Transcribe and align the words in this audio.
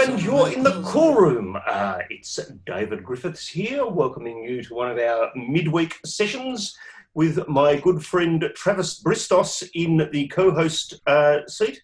and 0.00 0.22
you're 0.22 0.50
in 0.50 0.62
the 0.62 0.80
cool 0.82 1.14
room. 1.14 1.58
Uh, 1.66 1.98
it's 2.08 2.38
Davydd 2.66 3.02
Griffiths 3.02 3.46
here, 3.46 3.86
welcoming 3.86 4.42
you 4.42 4.62
to 4.62 4.74
one 4.74 4.90
of 4.90 4.98
our 4.98 5.30
midweek 5.36 5.98
sessions 6.06 6.74
with 7.12 7.46
my 7.48 7.76
good 7.76 8.02
friend 8.02 8.50
Travis 8.54 9.02
Bristos 9.02 9.68
in 9.74 10.08
the 10.10 10.26
co 10.28 10.52
host 10.52 11.00
uh, 11.06 11.40
seat. 11.48 11.82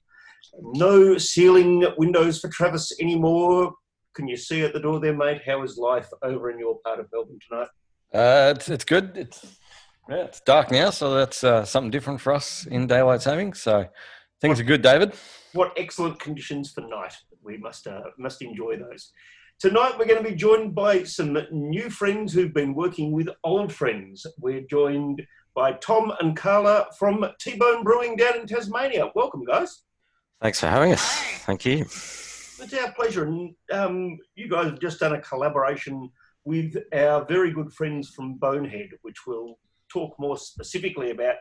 No 0.59 1.19
ceiling 1.19 1.85
windows 1.99 2.41
for 2.41 2.49
Travis 2.49 2.91
anymore. 3.01 3.75
Can 4.15 4.27
you 4.27 4.39
see 4.39 4.63
at 4.63 4.73
the 4.73 4.81
door 4.81 4.99
there, 4.99 5.15
mate? 5.15 5.43
How 5.45 5.63
is 5.63 5.77
life 5.77 6.09
over 6.23 6.51
in 6.51 6.59
your 6.59 6.79
part 6.81 7.01
of 7.01 7.09
Melbourne 7.13 7.39
tonight? 7.47 7.69
Uh, 8.15 8.55
it's, 8.57 8.71
it's 8.71 8.85
good. 8.85 9.13
It's 9.15 9.59
yeah, 10.09 10.25
it's 10.25 10.41
dark 10.41 10.71
now, 10.71 10.89
so 10.89 11.15
that's 11.15 11.45
uh, 11.45 11.67
something 11.67 11.91
different 11.91 12.23
for 12.23 12.33
us 12.33 12.65
in 12.65 12.87
daylight 12.87 13.21
saving. 13.21 13.53
So 13.53 13.87
things 14.41 14.59
are 14.59 14.65
good, 14.65 14.83
Davydd. 14.83 15.15
What 15.53 15.73
excellent 15.77 16.19
conditions 16.19 16.73
for 16.73 16.81
night. 16.83 17.15
We 17.47 17.57
must 17.57 17.87
uh, 17.87 18.03
must 18.19 18.43
enjoy 18.43 18.77
those. 18.77 19.13
Tonight 19.59 19.95
we're 19.99 20.07
going 20.07 20.23
to 20.23 20.29
be 20.29 20.37
joined 20.37 20.75
by 20.75 21.05
some 21.05 21.39
new 21.51 21.89
friends 21.89 22.33
who've 22.33 22.53
been 22.53 22.75
working 22.75 23.13
with 23.13 23.29
old 23.45 23.73
friends. 23.73 24.27
We're 24.39 24.67
joined 24.69 25.23
by 25.55 25.75
Tom 25.75 26.13
and 26.21 26.37
Carla 26.37 26.89
from 26.99 27.25
T-Bone 27.41 27.83
Brewing 27.83 28.17
down 28.17 28.41
in 28.41 28.47
Tasmania. 28.47 29.11
Welcome, 29.15 29.45
guys. 29.45 29.85
Thanks 30.43 30.61
for 30.61 30.67
having 30.67 30.93
us. 30.93 31.23
Thank 31.47 31.65
you. 31.65 31.79
It's 31.83 32.75
our 32.75 32.93
pleasure. 32.93 33.25
And 33.25 33.55
um, 33.73 34.19
you 34.35 34.51
guys 34.51 34.67
have 34.67 34.81
just 34.81 35.01
done 35.01 35.15
a 35.15 35.21
collaboration 35.21 36.11
with 36.45 36.77
our 36.93 37.25
very 37.25 37.53
good 37.53 37.73
friends 37.73 38.11
from 38.11 38.35
Bonehead, 38.35 38.91
which 39.03 39.27
we'll 39.27 39.59
talk 39.91 40.15
more 40.19 40.37
specifically 40.37 41.13
about 41.13 41.37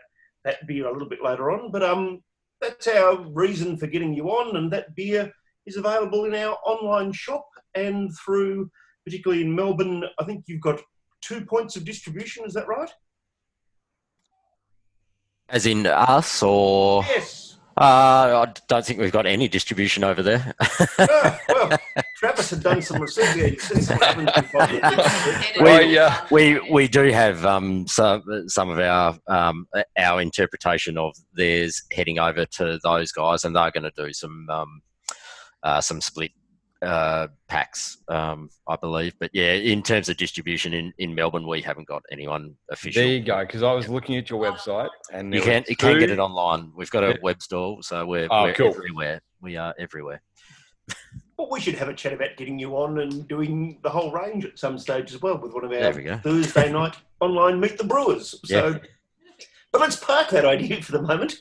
that 0.45 0.65
beer 0.67 0.87
a 0.87 0.93
little 0.93 1.09
bit 1.09 1.23
later 1.23 1.51
on. 1.51 1.71
But 1.71 1.83
um, 1.83 2.23
that's 2.61 2.87
our 2.87 3.17
reason 3.33 3.75
for 3.75 3.87
getting 3.87 4.13
you 4.13 4.29
on, 4.29 4.55
and 4.55 4.71
that 4.71 4.95
beer 4.95 5.33
is 5.65 5.77
available 5.77 6.25
in 6.25 6.35
our 6.35 6.55
online 6.65 7.11
shop 7.11 7.45
and 7.75 8.11
through, 8.23 8.69
particularly 9.05 9.43
in 9.43 9.55
Melbourne. 9.55 10.03
I 10.19 10.23
think 10.23 10.45
you've 10.47 10.61
got 10.61 10.79
two 11.21 11.45
points 11.45 11.75
of 11.75 11.85
distribution. 11.85 12.45
Is 12.45 12.53
that 12.53 12.67
right? 12.67 12.89
As 15.49 15.65
in 15.65 15.85
us, 15.85 16.41
or 16.41 17.03
Yes. 17.03 17.57
uh, 17.77 18.45
I 18.47 18.53
don't 18.67 18.83
think 18.85 18.99
we've 18.99 19.11
got 19.11 19.27
any 19.27 19.47
distribution 19.47 20.03
over 20.03 20.23
there. 20.23 20.53
Ah, 20.97 21.39
well, 21.49 21.77
Travis 22.17 22.49
had 22.49 22.63
done 22.63 22.81
some 22.81 23.01
research 23.01 23.35
there. 23.35 23.47
You 23.49 23.59
see 23.59 23.81
some 23.81 23.97
haven't 23.99 24.33
been 24.33 24.49
bothered. 24.51 24.81
We- 25.61 25.97
uh, 25.97 26.11
we 26.31 26.59
we 26.71 26.87
do 26.87 27.11
have 27.11 27.45
um, 27.45 27.85
some 27.87 28.23
some 28.47 28.69
of 28.69 28.79
our 28.79 29.17
um, 29.27 29.67
our 29.97 30.19
interpretation 30.21 30.97
of 30.97 31.15
theirs 31.33 31.83
heading 31.93 32.17
over 32.19 32.45
to 32.45 32.79
those 32.83 33.11
guys, 33.11 33.43
and 33.43 33.55
they're 33.55 33.71
going 33.71 33.83
to 33.83 33.91
do 33.95 34.11
some 34.13 34.47
um, 34.49 34.81
uh, 35.65 35.81
some 35.81 35.99
split 35.99 36.31
uh, 36.81 37.27
packs, 37.47 37.97
um, 38.07 38.49
I 38.67 38.75
believe. 38.75 39.13
But 39.19 39.31
yeah, 39.33 39.53
in 39.53 39.81
terms 39.81 40.07
of 40.07 40.17
distribution 40.17 40.73
in, 40.73 40.93
in 40.99 41.15
Melbourne, 41.15 41.47
we 41.47 41.61
haven't 41.61 41.87
got 41.87 42.03
anyone 42.11 42.55
official. 42.69 43.01
There 43.01 43.11
you 43.11 43.21
go. 43.23 43.39
Because 43.41 43.63
I 43.63 43.73
was 43.73 43.89
looking 43.89 44.15
at 44.17 44.29
your 44.29 44.39
website, 44.39 44.89
and 45.11 45.33
You 45.33 45.41
there 45.41 45.47
were 45.49 45.53
can 45.61 45.65
you 45.67 45.75
can 45.75 45.99
get 45.99 46.11
it 46.11 46.19
online. 46.19 46.71
We've 46.75 46.89
got 46.91 47.03
a 47.03 47.09
Yeah. 47.09 47.17
web 47.23 47.41
store, 47.41 47.81
so 47.81 48.05
we're, 48.05 48.27
Oh, 48.29 48.43
we're 48.43 48.53
cool. 48.53 48.67
everywhere. 48.69 49.21
We 49.41 49.57
are 49.57 49.73
everywhere. 49.79 50.21
Well, 51.37 51.49
we 51.51 51.59
should 51.59 51.75
have 51.75 51.89
a 51.89 51.93
chat 51.93 52.13
about 52.13 52.37
getting 52.37 52.57
you 52.59 52.77
on 52.77 52.99
and 52.99 53.27
doing 53.27 53.79
the 53.83 53.89
whole 53.89 54.11
range 54.11 54.45
at 54.45 54.57
some 54.57 54.77
stage 54.77 55.13
as 55.13 55.21
well 55.21 55.37
with 55.37 55.51
one 55.53 55.65
of 55.65 55.71
our 55.71 55.79
There 55.79 55.93
we 55.93 56.03
go. 56.03 56.17
Thursday 56.19 56.71
night 56.71 56.95
online 57.19 57.59
Meet 57.59 57.77
the 57.77 57.83
Brewers. 57.83 58.39
So, 58.45 58.79
but 59.71 59.81
let's 59.81 59.97
park 59.97 60.29
that 60.29 60.45
idea 60.45 60.81
for 60.81 60.91
the 60.93 61.01
moment. 61.01 61.35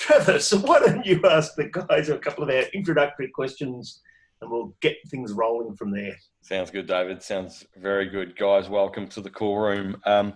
Travis, 0.00 0.50
why 0.54 0.80
don't 0.80 1.04
you 1.04 1.20
ask 1.28 1.54
the 1.56 1.64
guys 1.66 2.08
a 2.08 2.16
couple 2.16 2.42
of 2.42 2.48
our 2.48 2.62
introductory 2.72 3.28
questions 3.28 4.00
and 4.40 4.50
we'll 4.50 4.74
get 4.80 4.96
things 5.08 5.34
rolling 5.34 5.76
from 5.76 5.90
there. 5.90 6.16
Sounds 6.40 6.70
good, 6.70 6.88
Davydd. 6.88 7.22
Sounds 7.22 7.66
very 7.76 8.08
good, 8.08 8.34
guys. 8.34 8.70
Welcome 8.70 9.08
to 9.08 9.20
the 9.20 9.28
cool 9.28 9.58
room. 9.58 10.00
Um, 10.06 10.32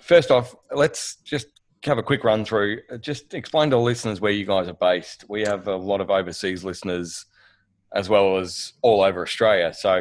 first 0.00 0.30
off, 0.30 0.54
let's 0.72 1.16
just 1.16 1.48
have 1.84 1.98
a 1.98 2.02
quick 2.02 2.24
run 2.24 2.46
through. 2.46 2.80
Uh, 2.90 2.96
Just 2.96 3.34
explain 3.34 3.68
to 3.68 3.76
the 3.76 3.82
listeners 3.82 4.22
where 4.22 4.32
you 4.32 4.46
guys 4.46 4.66
are 4.66 4.72
based. 4.72 5.26
We 5.28 5.42
have 5.42 5.68
a 5.68 5.76
lot 5.76 6.00
of 6.00 6.10
overseas 6.10 6.64
listeners, 6.64 7.26
as 7.94 8.08
well 8.08 8.38
as 8.38 8.72
all 8.80 9.02
over 9.02 9.20
Australia. 9.22 9.74
So, 9.74 10.00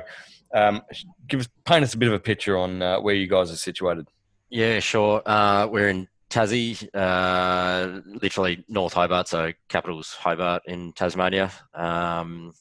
um, 0.54 0.84
give 1.28 1.42
us 1.42 1.50
paint 1.66 1.84
us 1.84 1.94
a 1.96 1.98
bit 1.98 2.08
of 2.08 2.14
a 2.14 2.20
picture 2.20 2.58
on 2.58 2.82
uh, 2.82 3.02
where 3.02 3.14
you 3.16 3.28
guys 3.28 3.52
are 3.52 3.58
situated. 3.58 4.08
Yeah, 4.50 4.80
sure. 4.80 5.22
Uh, 5.26 5.68
we're 5.68 5.90
in 5.90 6.08
Tassie, 6.36 6.86
uh, 6.94 8.02
literally 8.06 8.66
North 8.68 8.92
Hobart, 8.92 9.30
so 9.30 9.54
capital's 9.70 10.12
Hobart 10.12 10.64
in 10.66 10.92
Tasmania. 10.92 11.50
Um, 11.74 12.52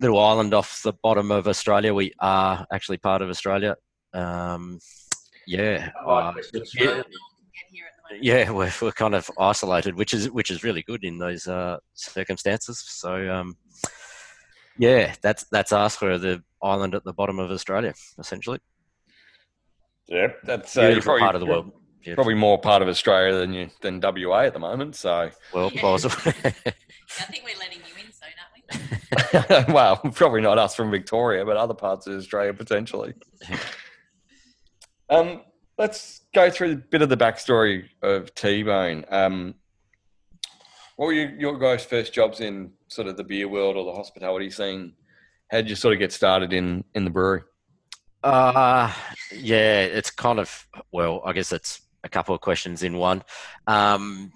little 0.00 0.18
island 0.18 0.54
off 0.54 0.80
the 0.82 0.94
bottom 1.02 1.30
of 1.30 1.46
Australia. 1.46 1.92
We 1.92 2.14
are 2.18 2.66
actually 2.72 2.96
part 2.96 3.20
of 3.20 3.28
Australia. 3.28 3.76
Um, 4.14 4.78
yeah, 5.46 5.90
uh, 6.06 6.32
yeah, 6.74 7.02
yeah, 8.22 8.50
we're, 8.50 8.72
we're 8.80 8.92
kind 8.92 9.14
of 9.14 9.30
isolated, 9.38 9.94
which 9.94 10.14
is 10.14 10.30
which 10.30 10.50
is 10.50 10.64
really 10.64 10.82
good 10.82 11.04
in 11.04 11.18
those 11.18 11.46
uh, 11.46 11.76
circumstances. 11.92 12.82
So, 12.86 13.30
um, 13.30 13.54
yeah, 14.78 15.14
that's 15.20 15.44
that's 15.52 15.72
us. 15.72 16.00
We're 16.00 16.16
the 16.16 16.42
island 16.62 16.94
at 16.94 17.04
the 17.04 17.12
bottom 17.12 17.38
of 17.38 17.50
Australia, 17.50 17.92
essentially. 18.18 18.60
Yeah, 20.08 20.28
that's 20.44 20.74
uh, 20.74 20.86
Beautiful 20.86 21.18
part 21.18 21.34
of 21.34 21.42
the 21.42 21.46
world. 21.46 21.72
Beautiful. 22.02 22.24
Probably 22.24 22.34
more 22.34 22.58
part 22.60 22.82
of 22.82 22.88
Australia 22.88 23.38
than 23.38 23.52
you 23.52 23.70
than 23.80 24.00
WA 24.00 24.40
at 24.40 24.52
the 24.54 24.58
moment. 24.58 24.96
So, 24.96 25.30
Well, 25.54 25.70
Yeah. 25.72 25.80
possible. 25.80 26.16
I 26.26 27.24
think 27.24 27.44
we're 27.44 27.58
letting 27.58 27.78
you 27.78 27.94
in 28.04 28.12
soon, 28.12 29.54
aren't 29.54 29.66
we? 29.68 29.72
well, 29.74 29.96
probably 30.14 30.40
not 30.40 30.58
us 30.58 30.74
from 30.74 30.90
Victoria, 30.90 31.44
but 31.44 31.56
other 31.56 31.74
parts 31.74 32.06
of 32.06 32.14
Australia 32.18 32.52
potentially. 32.54 33.14
um, 35.10 35.42
let's 35.78 36.22
go 36.34 36.50
through 36.50 36.72
a 36.72 36.76
bit 36.76 37.02
of 37.02 37.08
the 37.08 37.16
backstory 37.16 37.84
of 38.02 38.34
T 38.34 38.62
Bone. 38.62 39.04
Um, 39.08 39.54
what 40.96 41.06
were 41.06 41.12
you, 41.12 41.28
your 41.38 41.58
guys' 41.58 41.84
first 41.84 42.12
jobs 42.12 42.40
in 42.40 42.72
sort 42.88 43.08
of 43.08 43.16
the 43.16 43.24
beer 43.24 43.48
world 43.48 43.76
or 43.76 43.84
the 43.84 43.92
hospitality 43.92 44.50
scene? 44.50 44.94
How 45.50 45.58
did 45.58 45.70
you 45.70 45.76
sort 45.76 45.92
of 45.92 46.00
get 46.00 46.12
started 46.12 46.52
in 46.52 46.82
in 46.94 47.04
the 47.04 47.10
brewery? 47.10 47.42
Uh, 48.24 48.92
yeah, 49.36 49.80
it's 49.80 50.10
kind 50.10 50.38
of, 50.38 50.66
well, 50.92 51.20
I 51.24 51.32
guess 51.32 51.52
it's 51.52 51.80
a 52.04 52.08
couple 52.08 52.34
of 52.34 52.40
questions 52.40 52.82
in 52.82 52.96
one. 52.96 53.22
Um, 53.66 54.32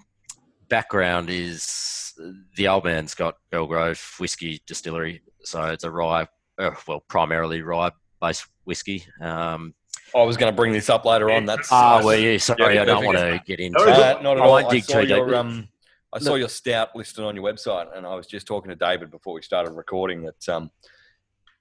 background 0.69 1.29
is 1.29 2.13
the 2.55 2.67
old 2.67 2.85
man's 2.85 3.13
got 3.13 3.35
Belgrove 3.51 4.19
Whiskey 4.19 4.61
Distillery. 4.67 5.21
So 5.43 5.63
it's 5.65 5.83
a 5.83 5.91
rye, 5.91 6.27
uh, 6.57 6.71
well, 6.87 7.01
primarily 7.07 7.61
rye 7.61 7.91
based 8.21 8.47
whiskey. 8.65 9.05
Um, 9.21 9.73
I 10.15 10.23
was 10.23 10.37
going 10.37 10.51
to 10.51 10.55
bring 10.55 10.71
this 10.71 10.89
up 10.89 11.05
later 11.05 11.29
on. 11.31 11.45
That's 11.45 11.69
oh, 11.71 11.75
uh, 11.75 12.01
well, 12.03 12.17
yeah, 12.17 12.37
sorry, 12.37 12.75
yeah, 12.75 12.83
I 12.83 12.85
don't 12.85 13.05
want 13.05 13.17
to 13.17 13.41
get 13.45 13.59
into 13.59 13.77
No, 13.79 13.85
that. 13.85 14.17
Uh, 14.17 14.21
not 14.21 14.37
at 14.37 14.43
I 14.43 14.45
all. 14.45 14.51
won't 14.51 14.73
I 14.73 14.79
saw 14.79 15.01
too 15.01 15.07
your 15.07 15.35
um, 15.35 15.67
I 16.13 16.19
saw 16.19 16.35
your 16.35 16.47
stout 16.49 16.95
listed 16.95 17.23
on 17.25 17.35
your 17.35 17.43
website, 17.43 17.95
and 17.95 18.05
I 18.05 18.15
was 18.15 18.25
just 18.27 18.47
talking 18.47 18.69
to 18.69 18.75
Davydd 18.77 19.11
before 19.11 19.33
we 19.33 19.41
started 19.41 19.71
recording 19.71 20.23
that 20.23 20.49
um, 20.49 20.71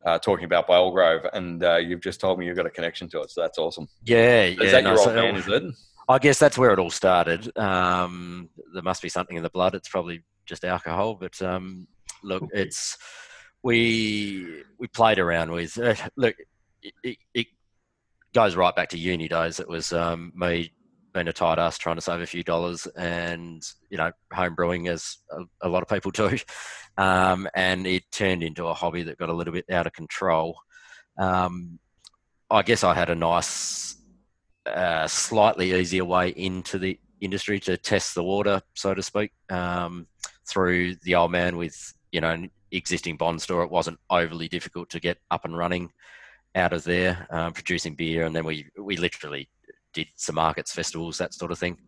uh, 0.06 0.19
talking 0.21 0.45
about 0.45 0.69
Belgrove, 0.69 1.28
and 1.33 1.62
uh, 1.65 1.77
you've 1.77 2.00
just 2.00 2.21
told 2.21 2.39
me 2.39 2.47
you've 2.47 2.56
got 2.56 2.66
a 2.66 2.71
connection 2.71 3.09
to 3.11 3.21
it, 3.22 3.31
so 3.31 3.41
that's 3.41 3.59
awesome. 3.59 3.89
Yeah, 4.05 4.45
Is 4.45 4.56
yeah. 4.61 4.71
that 4.71 4.84
no, 4.84 4.91
your 4.91 4.99
old 5.00 5.09
so- 5.09 5.15
man? 5.15 5.37
Is 5.37 5.49
it? 5.49 5.62
I 6.09 6.19
guess 6.19 6.39
that's 6.39 6.56
where 6.56 6.72
it 6.72 6.78
all 6.78 6.91
started. 6.91 7.57
Um, 7.59 8.48
there 8.72 8.83
must 8.83 9.03
be 9.03 9.09
something 9.09 9.36
in 9.36 9.42
the 9.42 9.51
blood. 9.51 9.75
It's 9.75 9.89
probably 9.89 10.22
just 10.45 10.65
alcohol, 10.65 11.15
but 11.15 11.41
um, 11.42 11.89
look, 12.22 12.45
it's 12.53 12.97
we 13.63 14.63
we 14.78 14.86
played 14.89 15.19
around 15.19 15.51
with. 15.51 15.77
Uh, 15.78 15.95
look, 16.16 16.36
it, 16.83 16.95
it, 17.03 17.16
it 17.34 17.47
goes 18.34 18.54
right 18.54 18.75
back 18.77 18.91
to 18.91 18.98
uni 18.98 19.27
days. 19.28 19.59
It 19.59 19.69
was 19.69 19.92
um, 19.92 20.33
me 20.36 20.72
being 21.13 21.28
a 21.28 21.33
tight 21.33 21.59
ass 21.59 21.78
trying 21.78 21.97
to 21.97 22.03
save 22.03 22.21
a 22.21 22.27
few 22.27 22.45
dollars, 22.45 22.86
and 22.97 23.63
you 23.91 23.97
know, 23.97 24.13
home 24.33 24.54
brewing 24.54 24.86
as 24.86 25.16
a, 25.33 25.66
a 25.66 25.69
lot 25.69 25.83
of 25.83 25.89
people 25.89 26.13
do, 26.13 26.39
um, 26.98 27.48
and 27.54 27.86
it 27.86 28.04
turned 28.13 28.45
into 28.45 28.66
a 28.66 28.75
hobby 28.75 29.03
that 29.03 29.19
got 29.19 29.30
a 29.30 29.34
little 29.34 29.53
bit 29.53 29.65
out 29.71 29.86
of 29.86 29.92
control. 29.92 30.57
Um, 31.19 31.80
I 32.48 32.63
guess 32.63 32.84
I 32.84 32.95
had 32.95 33.10
a 33.10 33.15
nice 33.16 33.96
uh, 34.66 35.07
slightly 35.07 35.72
easier 35.72 36.04
way 36.04 36.30
into 36.30 36.78
the 36.78 36.98
industry 37.21 37.59
to 37.60 37.77
test 37.77 38.15
the 38.15 38.22
water, 38.22 38.60
so 38.74 38.95
to 38.95 39.03
speak, 39.03 39.33
um, 39.51 40.07
through 40.48 40.97
the 41.03 41.15
old 41.15 41.30
man 41.30 41.57
with 41.57 41.95
you 42.13 42.21
know 42.21 42.30
an 42.30 42.51
existing 42.72 43.16
bond 43.16 43.41
store. 43.41 43.63
It 43.63 43.71
wasn't 43.71 43.98
overly 44.10 44.48
difficult 44.48 44.91
to 44.91 45.01
get 45.01 45.18
up 45.30 45.45
and 45.45 45.57
running 45.57 45.91
out 46.54 46.72
of 46.72 46.84
there, 46.84 47.27
um, 47.30 47.53
producing 47.53 47.95
beer, 47.95 48.24
and 48.24 48.34
then 48.34 48.45
we 48.45 48.66
we 48.78 48.97
literally 48.97 49.48
did 49.92 50.09
some 50.16 50.34
markets, 50.34 50.72
festivals, 50.72 51.18
that 51.18 51.34
sort 51.34 51.53
of 51.53 51.59
thing. 51.59 51.78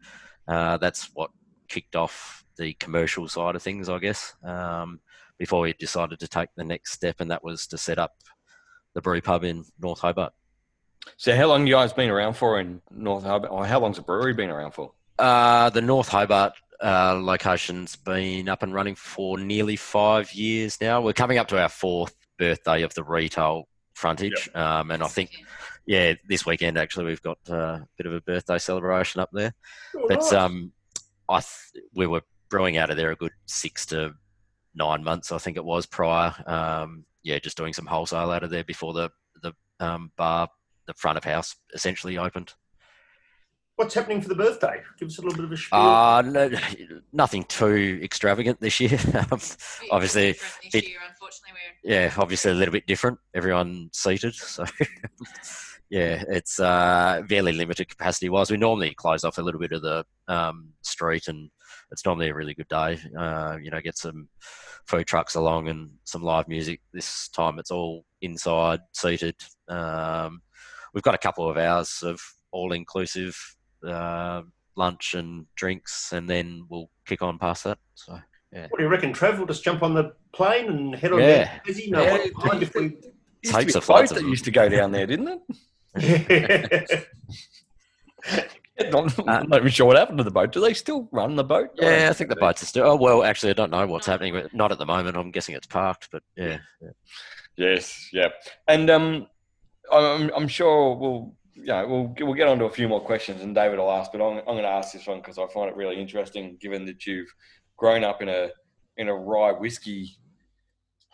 Uh, 0.46 0.78
that's 0.78 1.10
what 1.14 1.30
kicked 1.68 1.96
off 1.96 2.44
the 2.56 2.72
commercial 2.74 3.28
side 3.28 3.54
of 3.54 3.62
things, 3.62 3.88
I 3.88 3.98
guess. 3.98 4.34
Um, 4.42 5.00
before 5.38 5.60
we 5.60 5.72
decided 5.74 6.18
to 6.18 6.28
take 6.28 6.48
the 6.56 6.64
next 6.64 6.92
step, 6.92 7.16
and 7.20 7.30
that 7.30 7.44
was 7.44 7.66
to 7.68 7.78
set 7.78 7.98
up 7.98 8.12
the 8.94 9.00
brew 9.00 9.20
pub 9.20 9.44
in 9.44 9.64
North 9.78 10.00
Hobart. 10.00 10.32
So, 11.16 11.34
how 11.34 11.46
long 11.46 11.66
you 11.66 11.74
guys 11.74 11.92
been 11.92 12.10
around 12.10 12.34
for 12.34 12.60
in 12.60 12.80
North 12.90 13.24
Hobart? 13.24 13.52
Or 13.52 13.66
how 13.66 13.80
long's 13.80 13.96
the 13.96 14.02
brewery 14.02 14.34
been 14.34 14.50
around 14.50 14.72
for? 14.72 14.92
Uh, 15.18 15.70
the 15.70 15.80
North 15.82 16.08
Hobart 16.08 16.52
uh, 16.82 17.14
location's 17.14 17.96
been 17.96 18.48
up 18.48 18.62
and 18.62 18.72
running 18.72 18.94
for 18.94 19.38
nearly 19.38 19.76
five 19.76 20.32
years 20.32 20.80
now. 20.80 21.00
We're 21.00 21.12
coming 21.12 21.38
up 21.38 21.48
to 21.48 21.60
our 21.60 21.68
fourth 21.68 22.14
birthday 22.38 22.82
of 22.82 22.94
the 22.94 23.02
retail 23.02 23.68
frontage, 23.94 24.48
um, 24.54 24.90
and 24.92 25.02
I 25.02 25.08
think 25.08 25.30
yeah, 25.86 26.14
this 26.28 26.46
weekend 26.46 26.78
actually 26.78 27.06
we've 27.06 27.22
got 27.22 27.38
uh, 27.50 27.54
a 27.54 27.88
bit 27.96 28.06
of 28.06 28.12
a 28.12 28.20
birthday 28.20 28.58
celebration 28.58 29.20
up 29.20 29.30
there. 29.32 29.54
Oh, 29.96 30.04
But 30.06 30.20
nice. 30.20 30.32
um, 30.32 30.72
I 31.28 31.40
th- 31.40 31.84
we 31.94 32.06
were 32.06 32.22
brewing 32.48 32.76
out 32.76 32.90
of 32.90 32.96
there 32.96 33.10
a 33.10 33.16
good 33.16 33.32
six 33.46 33.86
to 33.86 34.14
nine 34.74 35.02
months, 35.02 35.32
I 35.32 35.38
think 35.38 35.56
it 35.56 35.64
was 35.64 35.86
prior. 35.86 36.32
Um, 36.46 37.04
yeah, 37.24 37.38
just 37.40 37.56
doing 37.56 37.72
some 37.72 37.86
wholesale 37.86 38.30
out 38.30 38.44
of 38.44 38.50
there 38.50 38.64
before 38.64 38.92
the 38.92 39.10
the 39.42 39.52
um, 39.80 40.12
bar, 40.16 40.48
the 40.88 40.94
front 40.94 41.16
of 41.18 41.22
house, 41.22 41.54
essentially 41.72 42.18
opened. 42.18 42.54
What's 43.76 43.94
happening 43.94 44.20
for 44.20 44.28
the 44.28 44.34
birthday? 44.34 44.82
Give 44.98 45.06
us 45.06 45.18
a 45.18 45.22
little 45.22 45.36
bit 45.36 45.44
of 45.44 45.52
a 45.52 45.56
spiel. 45.56 45.78
Uh, 45.78 46.22
no, 46.22 46.50
nothing 47.12 47.44
too 47.44 48.00
extravagant 48.02 48.60
this 48.60 48.80
year. 48.80 48.98
Um, 49.14 49.38
obviously, 49.92 50.32
different 50.32 50.72
this 50.72 50.82
it- 50.82 50.88
year, 50.88 50.98
unfortunately, 51.08 51.52
we're 51.84 51.92
yeah, 51.92 52.12
obviously 52.18 52.50
a 52.50 52.54
little 52.54 52.72
bit 52.72 52.86
different. 52.88 53.18
Everyone 53.34 53.88
seated, 53.92 54.34
so 54.56 54.64
yeah, 55.90 56.24
it's 56.28 56.58
uh, 56.58 57.22
fairly 57.28 57.52
limited 57.52 57.88
capacity 57.88 58.28
wise. 58.28 58.50
We 58.50 58.56
normally 58.56 58.94
close 58.94 59.22
off 59.22 59.38
a 59.38 59.42
little 59.42 59.60
bit 59.60 59.72
of 59.72 59.82
the 59.82 60.04
um, 60.26 60.70
street, 60.82 61.28
and 61.28 61.48
it's 61.92 62.04
normally 62.04 62.30
a 62.30 62.34
really 62.34 62.54
good 62.54 62.68
day. 62.68 62.98
Uh, 63.16 63.58
you 63.62 63.70
know, 63.70 63.80
get 63.80 63.96
some 63.96 64.28
food 64.88 65.06
trucks 65.06 65.36
along 65.36 65.68
and 65.68 65.90
some 66.02 66.22
live 66.22 66.48
music. 66.48 66.80
This 66.92 67.28
time 67.28 67.58
it's 67.60 67.70
all 67.70 68.04
inside, 68.22 68.80
seated. 68.92 69.36
Um, 69.68 70.42
we've 70.94 71.02
got 71.02 71.14
a 71.14 71.18
couple 71.18 71.48
of 71.48 71.56
hours 71.56 72.02
of 72.02 72.20
all 72.50 72.72
inclusive 72.72 73.36
uh, 73.86 74.42
lunch 74.76 75.14
and 75.14 75.46
drinks, 75.56 76.12
and 76.12 76.28
then 76.28 76.64
we'll 76.68 76.90
kick 77.06 77.22
on 77.22 77.38
past 77.38 77.64
that. 77.64 77.78
So. 77.94 78.20
what 78.52 78.78
do 78.78 78.82
you 78.82 78.88
reckon, 78.88 79.12
Trav? 79.12 79.36
We'll 79.36 79.46
just 79.46 79.64
jump 79.64 79.82
on 79.82 79.94
the 79.94 80.14
plane 80.32 80.68
and 80.68 80.94
head 80.94 81.12
on 81.12 81.20
Yeah. 81.20 81.44
down 81.44 81.60
to 81.64 81.72
Tassie? 81.72 81.90
No, 81.90 82.02
Yeah, 82.02 82.12
what 82.12 82.46
mind 82.46 82.62
if 82.62 82.74
we... 82.74 82.96
Used 83.42 83.54
to 83.54 83.74
a 83.74 83.78
of 83.78 83.84
floods 83.84 84.12
boat 84.12 84.20
that 84.20 84.28
used 84.28 84.44
to 84.46 84.50
go 84.50 84.68
down 84.68 84.90
there, 84.90 85.06
didn't 85.06 85.40
it? 85.94 87.08
Not, 88.90 89.26
not 89.26 89.58
even 89.58 89.70
sure 89.70 89.86
what 89.86 89.96
happened 89.96 90.18
to 90.18 90.24
the 90.24 90.30
boat. 90.30 90.52
Do 90.52 90.60
they 90.60 90.72
still 90.72 91.08
run 91.10 91.34
the 91.34 91.42
boat? 91.42 91.70
Yeah, 91.74 92.08
I 92.10 92.12
think 92.12 92.30
the 92.30 92.36
boats 92.36 92.62
are 92.62 92.66
still. 92.66 92.86
Oh 92.86 92.96
well, 92.96 93.24
actually, 93.24 93.50
I 93.50 93.54
don't 93.54 93.72
know 93.72 93.84
what's 93.86 94.06
happening. 94.06 94.34
But 94.34 94.54
not 94.54 94.70
at 94.70 94.78
the 94.78 94.86
moment. 94.86 95.16
I'm 95.16 95.32
guessing 95.32 95.56
it's 95.56 95.66
parked. 95.66 96.08
But 96.12 96.22
yeah, 96.36 96.58
Yes, 97.56 98.08
yeah, 98.12 98.28
and 98.68 98.88
um, 98.88 99.26
I'm, 99.92 100.30
I'm 100.34 100.48
sure 100.48 100.94
we'll, 100.96 101.34
yeah, 101.54 101.82
we'll 101.84 102.14
we'll 102.20 102.34
get 102.34 102.48
on 102.48 102.58
to 102.58 102.66
a 102.66 102.70
few 102.70 102.88
more 102.88 103.00
questions, 103.00 103.42
and 103.42 103.54
David 103.54 103.78
will 103.78 103.90
ask, 103.90 104.12
but 104.12 104.20
I'm, 104.20 104.38
I'm 104.38 104.44
going 104.44 104.62
to 104.62 104.68
ask 104.68 104.92
this 104.92 105.06
one 105.06 105.18
because 105.18 105.38
I 105.38 105.46
find 105.48 105.68
it 105.68 105.76
really 105.76 106.00
interesting, 106.00 106.56
given 106.60 106.84
that 106.86 107.06
you've 107.06 107.32
grown 107.76 108.04
up 108.04 108.22
in 108.22 108.28
a 108.28 108.50
in 108.96 109.08
a 109.08 109.14
rye 109.14 109.52
whiskey 109.52 110.18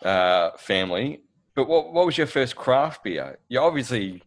uh, 0.03 0.51
family. 0.57 1.21
But 1.55 1.67
what 1.67 1.93
what 1.93 2.05
was 2.05 2.17
your 2.17 2.27
first 2.27 2.55
craft 2.55 3.03
beer? 3.03 3.39
You 3.47 3.59
obviously 3.59 4.21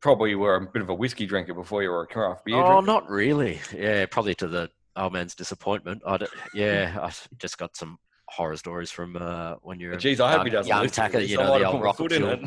probably 0.00 0.34
were 0.34 0.56
a 0.56 0.66
bit 0.66 0.82
of 0.82 0.88
a 0.88 0.94
whiskey 0.94 1.26
drinker 1.26 1.54
before 1.54 1.82
you 1.82 1.90
were 1.90 2.02
a 2.02 2.06
craft 2.06 2.44
beer 2.44 2.56
oh, 2.56 2.66
drinker. 2.66 2.86
not 2.86 3.08
really. 3.08 3.60
Yeah, 3.74 4.06
probably 4.06 4.34
to 4.36 4.48
the 4.48 4.70
old 4.96 5.12
man's 5.12 5.34
disappointment. 5.34 6.02
I 6.06 6.18
yeah, 6.54 6.98
I 7.02 7.12
just 7.38 7.58
got 7.58 7.76
some 7.76 7.98
horror 8.28 8.56
stories 8.56 8.90
from 8.90 9.16
uh, 9.16 9.54
when 9.62 9.80
you're. 9.80 9.92
a 9.92 9.96
Jeez, 9.96 10.20
I 10.20 10.32
hope 10.32 10.38
young- 10.38 10.46
he 10.46 10.50
doesn't 10.50 10.68
young 10.68 10.88
tacker. 10.88 11.20
You 11.20 11.38
know 11.38 11.58
the 11.58 11.64
old 11.64 11.82
rocket 11.82 12.12
fuel. 12.12 12.38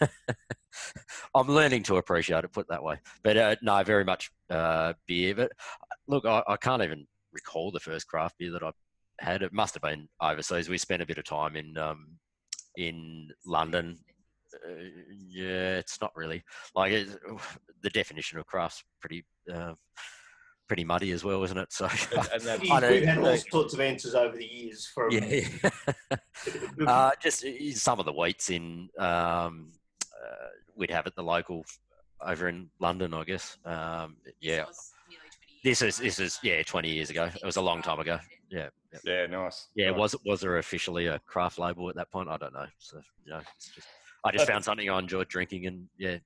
I'm 1.34 1.48
learning 1.48 1.82
to 1.84 1.96
appreciate 1.96 2.44
it. 2.44 2.52
Put 2.52 2.62
it 2.62 2.68
that 2.70 2.82
way, 2.82 2.96
but 3.22 3.36
uh, 3.36 3.56
no, 3.62 3.82
very 3.82 4.04
much 4.04 4.30
uh, 4.50 4.94
beer. 5.06 5.34
But 5.34 5.52
look, 6.06 6.26
I, 6.26 6.42
I 6.46 6.56
can't 6.56 6.82
even 6.82 7.06
recall 7.32 7.70
the 7.70 7.80
first 7.80 8.06
craft 8.06 8.36
beer 8.38 8.52
that 8.52 8.62
I 8.62 8.70
had. 9.18 9.42
It 9.42 9.52
must 9.52 9.74
have 9.74 9.82
been 9.82 10.08
overseas. 10.20 10.68
We 10.68 10.78
spent 10.78 11.02
a 11.02 11.06
bit 11.06 11.18
of 11.18 11.24
time 11.24 11.56
in 11.56 11.76
um, 11.78 12.18
in 12.76 13.28
London. 13.46 13.98
Uh, 14.54 14.82
yeah, 15.28 15.76
it's 15.76 16.00
not 16.00 16.10
really 16.16 16.42
like 16.74 16.92
it, 16.92 17.08
the 17.82 17.90
definition 17.90 18.38
of 18.38 18.46
craft's 18.46 18.82
pretty 19.00 19.24
uh, 19.52 19.74
pretty 20.70 20.84
muddy 20.84 21.10
as 21.10 21.24
well, 21.24 21.42
isn't 21.42 21.58
it? 21.58 21.72
So 21.72 21.88
And, 22.16 22.28
and 22.32 22.42
that's, 22.42 22.62
We've 22.62 23.04
had 23.04 23.18
all 23.18 23.36
sorts 23.36 23.74
of 23.74 23.80
answers 23.80 24.14
over 24.14 24.36
the 24.36 24.46
years 24.46 24.86
from... 24.86 25.10
yeah. 25.10 25.40
Uh, 26.86 27.10
just 27.20 27.44
uh, 27.44 27.74
some 27.74 27.98
of 28.00 28.06
the 28.06 28.12
wheats 28.12 28.48
in 28.48 28.88
um, 28.98 29.72
uh, 30.24 30.48
we'd 30.76 30.90
have 30.90 31.06
at 31.06 31.14
the 31.14 31.22
local 31.22 31.64
over 32.24 32.48
in 32.48 32.68
London, 32.80 33.14
I 33.14 33.24
guess. 33.24 33.58
Um, 33.64 34.16
yeah, 34.40 34.64
was 34.64 34.92
nearly 35.08 35.20
20 35.20 35.52
years 35.52 35.64
this 35.64 35.82
is 35.82 35.98
this 35.98 36.18
is 36.18 36.38
yeah, 36.42 36.62
twenty 36.62 36.90
years 36.90 37.10
ago. 37.10 37.24
It 37.34 37.44
was 37.44 37.56
a 37.56 37.62
long 37.62 37.82
time 37.82 38.00
ago. 38.00 38.18
Yeah, 38.50 38.68
yeah, 38.92 38.98
yeah, 39.04 39.26
nice. 39.26 39.68
yeah. 39.74 39.90
Nice. 39.90 39.98
Was 39.98 40.16
was 40.24 40.40
there 40.40 40.58
officially 40.58 41.06
a 41.06 41.18
craft 41.20 41.58
label 41.58 41.88
at 41.88 41.96
that 41.96 42.10
point? 42.10 42.28
I 42.28 42.36
don't 42.36 42.52
know. 42.52 42.66
So 42.78 43.00
you 43.24 43.32
know, 43.32 43.40
it's 43.56 43.68
just 43.74 43.86
I 44.24 44.32
just 44.32 44.46
found 44.46 44.64
something 44.64 44.88
I 44.88 44.98
enjoyed 44.98 45.28
drinking, 45.28 45.66
and 45.66 45.86
yeah, 45.98 46.16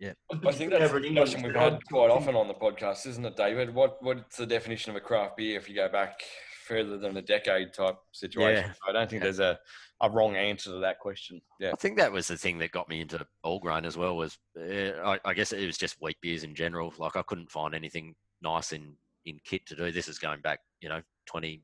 I 0.00 0.52
think 0.52 0.70
that's 0.70 0.92
a 0.92 1.00
discussion 1.00 1.42
we've 1.42 1.54
had 1.54 1.84
quite 1.86 2.10
often 2.10 2.36
on 2.36 2.46
the 2.46 2.54
podcast, 2.54 3.06
isn't 3.06 3.24
it, 3.24 3.36
Davydd? 3.36 3.72
What 3.72 4.02
what's 4.02 4.36
the 4.36 4.46
definition 4.46 4.90
of 4.90 4.96
a 4.96 5.00
craft 5.00 5.36
beer 5.36 5.58
if 5.58 5.68
you 5.68 5.74
go 5.74 5.88
back 5.88 6.20
further 6.64 6.98
than 6.98 7.16
a 7.16 7.22
decade 7.22 7.72
type 7.72 7.96
situation? 8.12 8.64
Yeah. 8.66 8.88
I 8.88 8.92
don't 8.92 9.10
think 9.10 9.20
Yeah. 9.20 9.24
there's 9.24 9.40
a, 9.40 9.58
a 10.00 10.08
wrong 10.10 10.36
answer 10.36 10.70
to 10.70 10.78
that 10.78 11.00
question. 11.00 11.40
Yeah. 11.58 11.72
I 11.72 11.76
think 11.76 11.96
that 11.98 12.12
was 12.12 12.28
the 12.28 12.36
thing 12.36 12.58
that 12.58 12.70
got 12.70 12.88
me 12.88 13.00
into 13.00 13.26
all 13.42 13.58
grain 13.58 13.84
as 13.84 13.96
well. 13.96 14.16
Was 14.16 14.38
uh, 14.58 14.92
I, 15.04 15.18
I 15.24 15.34
guess 15.34 15.52
it 15.52 15.66
was 15.66 15.78
just 15.78 15.96
wheat 16.00 16.16
beers 16.20 16.44
in 16.44 16.54
general. 16.54 16.92
Like 16.98 17.16
I 17.16 17.22
couldn't 17.22 17.50
find 17.50 17.74
anything 17.74 18.14
nice 18.42 18.72
in 18.72 18.94
in 19.26 19.38
kit 19.44 19.66
to 19.66 19.76
do. 19.76 19.90
This 19.90 20.08
is 20.08 20.18
going 20.18 20.40
back, 20.40 20.60
you 20.80 20.88
know, 20.88 21.02
twenty 21.26 21.62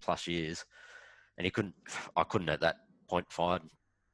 plus 0.00 0.26
years, 0.26 0.64
and 1.36 1.44
you 1.44 1.50
couldn't. 1.50 1.74
I 2.16 2.24
couldn't 2.24 2.48
at 2.48 2.60
that 2.60 2.76
point 3.08 3.26
find 3.30 3.62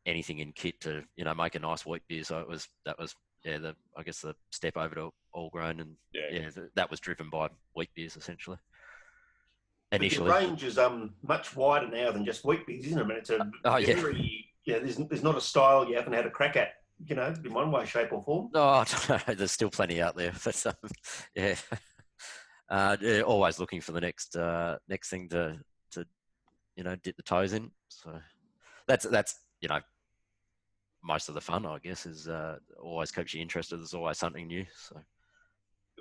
anything 0.06 0.40
in 0.40 0.52
kit 0.52 0.80
to 0.82 1.02
you 1.16 1.24
know 1.24 1.34
make 1.34 1.54
a 1.54 1.58
nice 1.58 1.86
wheat 1.86 2.02
beer. 2.08 2.24
So 2.24 2.38
it 2.40 2.48
was 2.48 2.68
that 2.84 2.98
was 2.98 3.14
yeah 3.44 3.58
the 3.58 3.74
I 3.96 4.02
guess 4.02 4.20
the 4.20 4.34
step 4.52 4.76
over 4.76 4.94
to 4.96 5.10
all 5.32 5.50
grain 5.50 5.80
and 5.80 5.96
Yeah. 6.12 6.28
yeah 6.30 6.50
th- 6.50 6.68
that 6.76 6.90
was 6.90 7.00
driven 7.00 7.30
by 7.30 7.48
wheat 7.74 7.90
beers 7.94 8.16
essentially. 8.16 8.58
But 9.98 10.12
your 10.12 10.28
range 10.28 10.64
is 10.64 10.78
um 10.78 11.14
much 11.22 11.54
wider 11.56 11.88
now 11.88 12.10
than 12.12 12.24
just 12.24 12.44
wheat 12.44 12.66
beers, 12.66 12.86
isn't 12.86 12.98
it? 12.98 13.02
I 13.02 13.06
mean, 13.06 13.18
it's 13.18 13.30
a 13.30 13.50
Oh, 13.64 13.76
yeah. 13.76 13.94
very 13.94 14.46
yeah. 14.64 14.78
There's 14.78 14.96
there's 14.96 15.22
not 15.22 15.36
a 15.36 15.40
style 15.40 15.88
you 15.88 15.96
haven't 15.96 16.12
had 16.12 16.26
a 16.26 16.30
crack 16.30 16.56
at, 16.56 16.68
you 17.06 17.14
know, 17.16 17.34
in 17.44 17.52
one 17.52 17.70
way, 17.70 17.84
shape, 17.84 18.12
or 18.12 18.22
form. 18.22 18.50
No, 18.52 18.66
I 18.66 18.84
don't 18.84 19.08
know. 19.28 19.34
There's 19.34 19.52
still 19.52 19.70
plenty 19.70 20.00
out 20.00 20.16
there, 20.16 20.32
but 20.44 20.66
um, 20.66 20.90
yeah, 21.34 21.54
uh, 22.68 22.96
yeah, 23.00 23.20
always 23.20 23.58
looking 23.58 23.80
for 23.80 23.92
the 23.92 24.00
next 24.00 24.36
uh, 24.36 24.78
next 24.88 25.10
thing 25.10 25.28
to 25.30 25.58
to 25.92 26.06
you 26.76 26.84
know 26.84 26.96
dip 26.96 27.16
the 27.16 27.22
toes 27.22 27.52
in. 27.52 27.70
So 27.88 28.20
that's 28.86 29.04
that's 29.06 29.38
you 29.60 29.68
know 29.68 29.80
most 31.02 31.28
of 31.28 31.34
the 31.34 31.40
fun, 31.40 31.66
I 31.66 31.78
guess, 31.78 32.06
is 32.06 32.28
uh, 32.28 32.56
always 32.82 33.10
keeps 33.10 33.34
you 33.34 33.42
interested. 33.42 33.78
There's 33.78 33.94
always 33.94 34.18
something 34.18 34.46
new. 34.46 34.64
So 34.74 35.00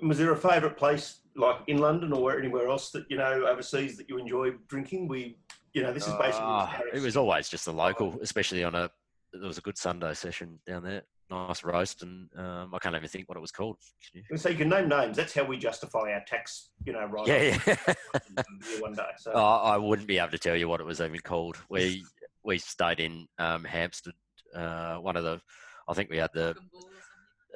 Was 0.02 0.18
there 0.18 0.32
a 0.32 0.36
favourite 0.36 0.76
place 0.76 1.20
like 1.36 1.56
in 1.66 1.78
London 1.78 2.12
or 2.12 2.38
anywhere 2.38 2.68
else 2.68 2.90
that 2.90 3.04
you 3.08 3.16
know 3.16 3.46
overseas 3.46 3.96
that 3.96 4.08
you 4.08 4.18
enjoy 4.18 4.52
drinking? 4.68 5.08
We, 5.08 5.38
you 5.72 5.82
know, 5.82 5.92
this 5.92 6.06
is 6.06 6.12
basically 6.14 6.40
Ah, 6.46 6.80
it 6.92 7.00
was 7.00 7.16
always 7.16 7.48
just 7.48 7.64
the 7.64 7.72
local, 7.72 8.18
especially 8.22 8.64
on 8.64 8.74
a 8.74 8.90
there 9.32 9.48
was 9.48 9.58
a 9.58 9.62
good 9.62 9.78
Sunday 9.78 10.14
session 10.14 10.58
down 10.66 10.82
there. 10.84 11.02
Nice 11.30 11.64
roast, 11.64 12.02
and 12.02 12.28
um, 12.36 12.74
I 12.74 12.78
can't 12.78 12.94
even 12.94 13.08
think 13.08 13.28
what 13.28 13.38
it 13.38 13.40
was 13.40 13.50
called. 13.50 13.78
You- 14.12 14.36
So 14.36 14.50
you 14.50 14.56
can 14.56 14.68
name 14.68 14.88
names. 14.88 15.16
That's 15.16 15.32
how 15.34 15.44
we 15.44 15.56
justify 15.56 16.12
our 16.12 16.22
tax, 16.26 16.68
you 16.84 16.92
know, 16.92 17.06
right? 17.06 17.26
Yeah, 17.26 17.58
yeah. 17.66 17.94
one 18.80 18.92
day. 18.92 19.08
So 19.16 19.32
Oh, 19.34 19.40
I 19.40 19.76
wouldn't 19.78 20.06
be 20.06 20.18
able 20.18 20.32
to 20.32 20.38
tell 20.38 20.54
you 20.54 20.68
what 20.68 20.80
it 20.80 20.86
was 20.86 21.00
even 21.00 21.18
called. 21.20 21.56
We 21.70 22.04
we 22.44 22.58
stayed 22.58 23.00
in 23.00 23.26
um, 23.38 23.64
Hampstead. 23.64 24.12
Uh, 24.54 24.96
one 24.96 25.16
of 25.16 25.24
the, 25.24 25.40
I 25.88 25.94
think 25.94 26.10
we 26.10 26.18
had 26.18 26.30
the. 26.34 26.52
Broken 26.52 26.68
Bull 26.70 26.80
or 26.80 26.82
something. 26.82 26.93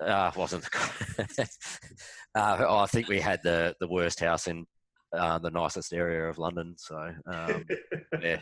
Uh, 0.01 0.31
wasn't 0.37 0.69
uh, 2.35 2.65
oh, 2.67 2.79
I 2.79 2.87
think 2.87 3.09
we 3.09 3.21
had 3.21 3.41
the 3.43 3.75
the 3.81 3.89
worst 3.89 4.21
house 4.21 4.47
in 4.47 4.65
uh, 5.13 5.39
the 5.39 5.51
nicest 5.51 5.93
area 5.93 6.29
of 6.29 6.39
London. 6.39 6.75
So 6.77 7.13
um, 7.27 7.65
yeah, 8.23 8.41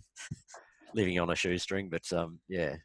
living 0.94 1.18
on 1.18 1.30
a 1.30 1.34
shoestring. 1.34 1.88
But 1.90 2.10
um, 2.12 2.38
yeah, 2.48 2.76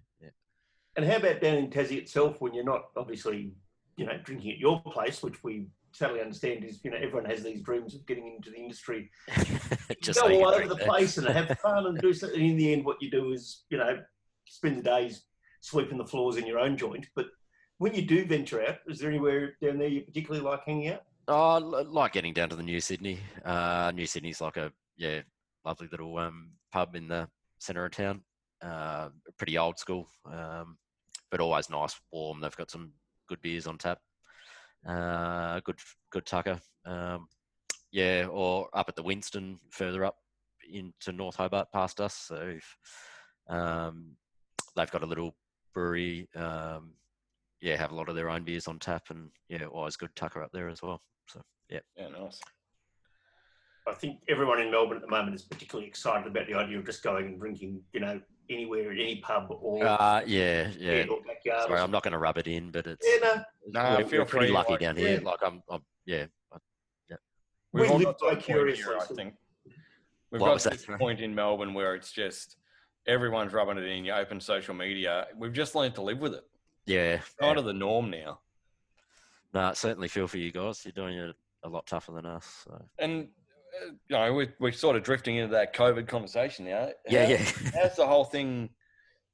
And 0.96 1.06
how 1.06 1.18
about 1.18 1.42
down 1.42 1.58
in 1.58 1.70
Tassie 1.70 1.98
itself 1.98 2.42
when 2.42 2.54
you're 2.54 2.64
not 2.64 2.86
obviously, 2.96 3.54
you 3.98 4.06
know, 4.06 4.18
drinking 4.24 4.52
at 4.52 4.60
your 4.60 4.82
place, 4.82 5.22
which 5.22 5.44
we 5.44 5.68
totally 5.98 6.22
understand 6.22 6.64
is, 6.64 6.80
you 6.84 6.92
know, 6.92 6.98
everyone 6.98 7.26
has 7.26 7.44
these 7.44 7.62
dreams 7.62 7.96
of 7.96 8.06
getting 8.06 8.36
into 8.36 8.52
the 8.52 8.58
industry. 8.58 9.10
just 10.02 10.22
go 10.22 10.30
so 10.30 10.46
all 10.46 10.54
over 10.54 10.68
the 10.68 10.76
place 10.76 11.18
and 11.18 11.28
have 11.28 11.58
fun 11.60 11.88
and 11.88 12.00
do 12.00 12.14
something. 12.14 12.40
In 12.40 12.58
the 12.58 12.74
end, 12.74 12.86
what 12.86 13.02
you 13.02 13.10
do 13.10 13.32
is, 13.32 13.64
you 13.70 13.78
know, 13.78 14.00
spend 14.46 14.78
the 14.78 14.84
days 14.84 15.24
sweeping 15.62 15.98
the 15.98 16.06
floors 16.06 16.38
in 16.38 16.46
your 16.46 16.60
own 16.60 16.78
joint. 16.78 17.08
But 17.16 17.26
when 17.80 17.94
you 17.96 18.04
do 18.04 18.26
venture 18.26 18.62
out, 18.62 18.78
is 18.88 19.00
there 19.00 19.10
anywhere 19.10 19.56
down 19.62 19.80
there 19.80 19.88
you 19.88 20.02
particularly 20.02 20.46
like 20.46 20.64
hanging 20.66 20.90
out? 20.90 21.04
Oh, 21.28 21.56
l- 21.56 21.86
like 21.86 22.14
getting 22.14 22.34
down 22.34 22.50
to 22.50 22.56
the 22.56 22.64
New 22.64 22.80
Sydney. 22.80 23.20
Uh, 23.44 23.92
New 23.96 24.06
Sydney's 24.06 24.42
like 24.42 24.58
a 24.58 24.72
yeah, 24.98 25.22
lovely 25.66 25.88
little 25.90 26.18
um, 26.18 26.52
pub 26.72 26.96
in 26.96 27.08
the 27.08 27.28
centre 27.60 27.86
of 27.86 27.92
town. 27.92 28.22
Uh, 28.62 29.10
pretty 29.38 29.58
old 29.58 29.80
school, 29.80 30.08
um, 30.32 30.78
but 31.32 31.40
always 31.40 31.70
nice, 31.70 32.00
warm. 32.12 32.42
They've 32.42 32.56
got 32.56 32.70
some 32.70 32.92
good 33.30 33.42
beers 33.42 33.66
on 33.66 33.78
tap. 33.78 34.00
Uh, 34.86 35.62
good, 35.62 35.80
good 36.12 36.26
tucker. 36.26 36.60
Um, 36.86 37.28
yeah, 37.92 38.28
or 38.30 38.70
up 38.74 38.90
at 38.90 38.96
the 38.98 39.04
Winston, 39.04 39.58
further 39.72 40.04
up 40.04 40.18
into 40.70 41.14
North 41.14 41.36
Hobart 41.36 41.72
past 41.74 42.02
us. 42.02 42.14
So 42.14 42.58
um, 43.50 44.18
they've 44.76 44.92
got 44.92 45.04
a 45.04 45.08
little 45.08 45.34
brewery. 45.74 46.28
Um, 46.36 46.92
yeah, 47.62 47.76
have 47.76 47.92
a 47.92 47.96
lot 47.96 48.10
of 48.10 48.16
their 48.16 48.30
own 48.30 48.44
beers 48.44 48.68
on 48.68 48.80
tap, 48.80 49.04
and 49.10 49.30
yeah, 49.50 49.64
always 49.66 49.96
good 49.98 50.16
tucker 50.16 50.42
up 50.44 50.52
there 50.54 50.70
as 50.70 50.82
well. 50.82 51.02
So 51.28 51.42
yeah, 51.70 51.80
Yeah, 51.98 52.08
nice. 52.10 52.40
I 53.88 53.94
think 53.94 54.20
everyone 54.30 54.60
in 54.62 54.70
Melbourne 54.70 54.98
at 54.98 55.02
the 55.02 55.10
moment 55.10 55.36
is 55.36 55.44
particularly 55.44 55.88
excited 55.88 56.28
about 56.28 56.46
the 56.48 56.54
idea 56.54 56.78
of 56.78 56.86
just 56.86 57.02
going 57.02 57.26
and 57.26 57.40
drinking, 57.40 57.82
you 57.94 58.00
know, 58.02 58.22
anywhere 58.50 58.92
at 58.92 59.00
any 59.00 59.18
pub 59.22 59.48
or 59.50 59.84
uh, 59.84 60.22
yeah, 60.28 60.70
yeah. 60.78 61.06
or 61.10 61.20
backyard. 61.26 61.68
Sorry, 61.68 61.80
I'm 61.80 61.90
not 61.90 62.04
going 62.04 62.12
to 62.12 62.20
rub 62.20 62.38
it 62.38 62.48
in, 62.48 62.70
but 62.72 62.86
it's 62.86 63.06
yeah, 63.08 63.42
no, 63.68 63.82
No, 63.82 63.98
we're, 63.98 64.06
feel 64.06 64.20
we're 64.22 64.26
pretty 64.26 64.48
free, 64.48 64.54
lucky 64.56 64.72
like, 64.74 64.80
down 64.82 64.96
here. 64.96 65.20
yeah. 65.20 65.28
Like 65.28 65.40
I'm, 65.44 65.64
I'm 65.70 65.82
yeah, 66.06 66.26
We 67.74 67.82
We've 67.82 67.92
all 67.92 67.98
live 67.98 68.06
got 68.06 68.20
to 68.20 68.26
a 68.26 68.30
point 68.36 68.76
here, 68.76 68.98
I 69.00 69.06
think. 69.06 69.34
We've 70.32 70.42
What 70.42 70.48
got 70.50 70.60
to 70.60 70.64
that, 70.70 70.74
this 70.78 70.86
sorry? 70.86 71.00
point 71.00 71.20
in 71.22 71.34
Melbourne 71.34 71.74
where 71.74 71.96
it's 71.96 72.12
just 72.12 72.58
everyone's 73.08 73.54
rubbing 73.54 73.78
it 73.80 73.86
in. 73.86 74.06
You 74.06 74.14
open 74.14 74.40
social 74.40 74.76
media. 74.76 75.28
We've 75.36 75.54
just 75.54 75.74
learned 75.74 75.96
to 75.96 76.04
live 76.04 76.20
with 76.20 76.36
it. 76.36 76.44
Yeah. 76.90 77.20
Kind 77.40 77.58
of 77.58 77.66
the 77.66 77.74
norm 77.74 78.10
now. 78.10 78.40
No, 79.54 79.62
I 79.62 79.74
certainly 79.74 80.08
feel 80.08 80.28
for 80.28 80.38
you 80.38 80.52
guys. 80.52 80.84
You're 80.84 80.92
doing 80.92 81.18
it 81.18 81.36
a 81.64 81.70
lot 81.70 81.86
tougher 81.88 82.12
than 82.12 82.26
us. 82.26 82.64
So. 82.66 82.82
And 82.98 83.28
uh, 83.82 83.92
you 84.08 84.16
know, 84.16 84.34
we're, 84.34 84.54
we're 84.60 84.72
sort 84.72 84.96
of 84.96 85.04
drifting 85.04 85.38
into 85.38 85.52
that 85.54 85.76
COVID 85.76 86.08
conversation 86.08 86.66
now. 86.66 86.90
Yeah, 87.08 87.26
How- 87.26 87.32
yeah. 87.32 87.38
How's 87.82 87.96
the 87.96 88.08
whole 88.08 88.26
thing? 88.26 88.70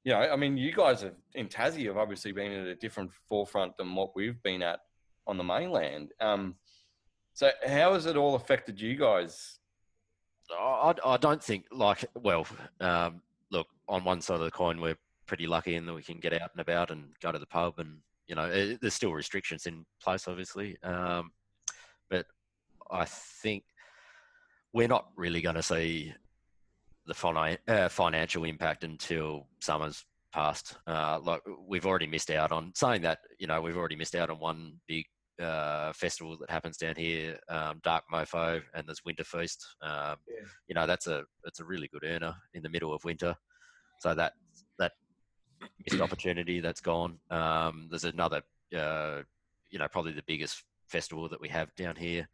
You 0.03 0.13
know, 0.13 0.19
I 0.19 0.35
mean, 0.35 0.57
you 0.57 0.71
guys 0.71 1.01
have 1.01 1.15
in 1.33 1.47
Tassie 1.47 1.85
have 1.87 1.97
obviously 1.97 2.31
been 2.31 2.51
at 2.51 2.67
a 2.67 2.75
different 2.75 3.11
forefront 3.27 3.75
than 3.77 3.95
what 3.95 4.15
we've 4.15 4.41
been 4.43 4.61
at 4.61 4.79
on 5.25 5.37
the 5.37 5.43
mainland. 5.43 6.11
Um, 6.21 6.55
so 7.33 7.49
how 7.65 7.93
has 7.93 8.05
it 8.05 8.15
all 8.15 8.35
affected 8.35 8.79
you 8.79 8.95
guys? 8.95 9.59
I, 10.51 10.93
I 11.03 11.17
don't 11.17 11.43
think 11.43 11.65
like 11.71 12.05
well, 12.13 12.45
um, 12.79 13.21
look 13.51 13.67
on 13.87 14.03
one 14.03 14.21
side 14.21 14.35
of 14.35 14.41
the 14.41 14.51
coin 14.51 14.79
we're 14.79 14.97
pretty 15.27 15.47
lucky 15.47 15.75
in 15.75 15.85
that 15.85 15.93
we 15.93 16.03
can 16.03 16.19
get 16.19 16.33
out 16.33 16.51
and 16.53 16.61
about 16.61 16.91
and 16.91 17.05
go 17.21 17.31
to 17.31 17.39
the 17.39 17.45
pub 17.45 17.79
and 17.79 17.97
you 18.27 18.35
know 18.35 18.45
eh, 18.45 18.75
there's 18.81 18.93
still 18.93 19.13
restrictions 19.13 19.65
in 19.65 19.85
place 20.01 20.27
obviously, 20.27 20.77
um, 20.83 21.31
but 22.09 22.25
I 22.91 23.05
think 23.05 23.63
we're 24.73 24.87
not 24.87 25.07
really 25.15 25.41
going 25.41 25.55
to 25.55 25.63
see 25.63 26.13
the 27.05 27.57
uh, 27.67 27.89
financial 27.89 28.43
impact 28.43 28.83
until 28.83 29.47
summer's 29.61 30.03
passed. 30.33 30.75
Uh, 30.85 31.19
like 31.23 31.41
we've 31.67 31.85
already 31.85 32.07
missed 32.07 32.29
out 32.29 32.51
on 32.51 32.71
saying 32.75 33.01
that 33.03 33.19
you 33.39 33.47
know 33.47 33.61
we've 33.61 33.77
already 33.77 33.95
missed 33.95 34.15
out 34.15 34.29
on 34.29 34.39
one 34.39 34.73
big 34.87 35.05
uh, 35.41 35.91
festival 35.93 36.37
that 36.37 36.49
happens 36.49 36.77
down 36.77 36.95
here, 36.95 37.37
um, 37.49 37.79
Dark 37.83 38.03
Mofo, 38.11 38.61
and 38.73 38.87
there's 38.87 39.03
Winter 39.05 39.23
Feast. 39.23 39.65
Um, 39.81 40.15
Yeah. 40.27 40.45
You 40.67 40.75
know 40.75 40.87
that's 40.87 41.07
a 41.07 41.23
it's 41.45 41.59
a 41.59 41.65
really 41.65 41.87
good 41.87 42.03
earner 42.03 42.35
in 42.53 42.63
the 42.63 42.69
middle 42.69 42.93
of 42.93 43.03
winter. 43.03 43.35
So 43.99 44.13
that 44.15 44.33
missed 45.85 46.01
opportunity 46.01 46.59
that's 46.59 46.81
gone. 46.81 47.19
Um, 47.29 47.87
there's 47.89 48.03
another, 48.05 48.41
uh, 48.75 49.21
you 49.69 49.79
know, 49.79 49.87
probably 49.87 50.13
the 50.13 50.23
biggest 50.27 50.63
festival 50.87 51.27
that 51.29 51.41
we 51.41 51.49
have 51.49 51.73
down 51.75 51.95
here 51.95 52.27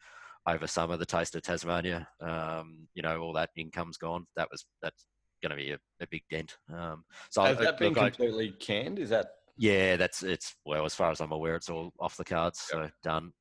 over 0.48 0.68
summer, 0.68 0.98
the 0.98 1.06
Taste 1.06 1.36
of 1.36 1.42
Tasmania. 1.44 2.08
Um, 2.20 2.88
you 2.94 3.01
know, 3.01 3.20
all 3.22 3.34
that 3.34 3.50
income's 3.56 3.98
gone. 3.98 4.25
That 4.36 4.50
was 4.51 4.66
that's 4.82 5.06
going 5.42 5.51
to 5.51 5.56
be 5.56 5.72
a, 5.72 5.80
a 6.01 6.08
big 6.08 6.24
dent. 6.30 6.58
Um, 6.74 7.04
so 7.30 7.44
Has 7.44 7.58
I- 7.60 7.63
that 7.66 7.78
been 7.78 7.90
look, 7.94 7.98
I- 8.04 8.10
completely 8.10 8.51
canned? 8.60 9.00
Is 9.00 9.10
that 9.10 9.28
yeah, 9.58 9.96
that's 9.98 10.24
it's 10.24 10.56
well 10.66 10.86
as 10.86 10.96
far 10.96 11.12
as 11.12 11.20
I'm 11.22 11.32
aware, 11.34 11.56
it's 11.56 11.70
all 11.70 11.92
off 12.00 12.18
the 12.18 12.24
cards, 12.24 12.60
so 12.60 12.90
done. 13.04 13.32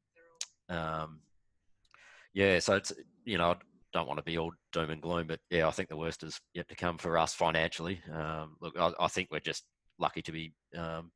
Um, 0.69 1.21
yeah, 2.35 2.59
so 2.59 2.75
it's 2.75 2.93
you 3.25 3.39
know 3.39 3.55
don't 3.93 4.07
want 4.07 4.19
to 4.19 4.25
be 4.25 4.39
all 4.39 4.53
doom 4.73 4.91
and 4.91 5.03
gloom, 5.03 5.27
but 5.27 5.41
yeah, 5.51 5.67
I 5.67 5.71
think 5.71 5.89
the 5.89 5.97
worst 5.97 6.23
is 6.23 6.41
yet 6.55 6.69
to 6.69 6.75
come 6.75 6.99
for 6.99 7.19
us 7.19 7.35
financially. 7.35 8.01
Um, 8.13 8.57
look, 8.61 8.75
I, 8.79 8.93
I 9.01 9.09
think 9.09 9.29
we're 9.31 9.41
just 9.41 9.65
lucky 9.99 10.23
to 10.23 10.33
be 10.33 10.53
um, 10.77 11.11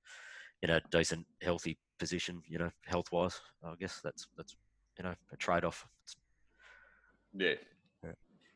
in 0.63 0.71
a 0.71 0.81
decent, 0.91 1.27
healthy 1.43 1.79
position, 1.99 2.43
you 2.47 2.59
know, 2.59 2.71
health 2.87 3.13
wise. 3.13 3.41
I 3.65 3.75
guess 3.79 4.01
that's 4.03 4.27
that's 4.37 4.57
you 4.99 5.05
know 5.05 5.15
a 5.33 5.37
trade 5.37 5.65
off. 5.65 5.87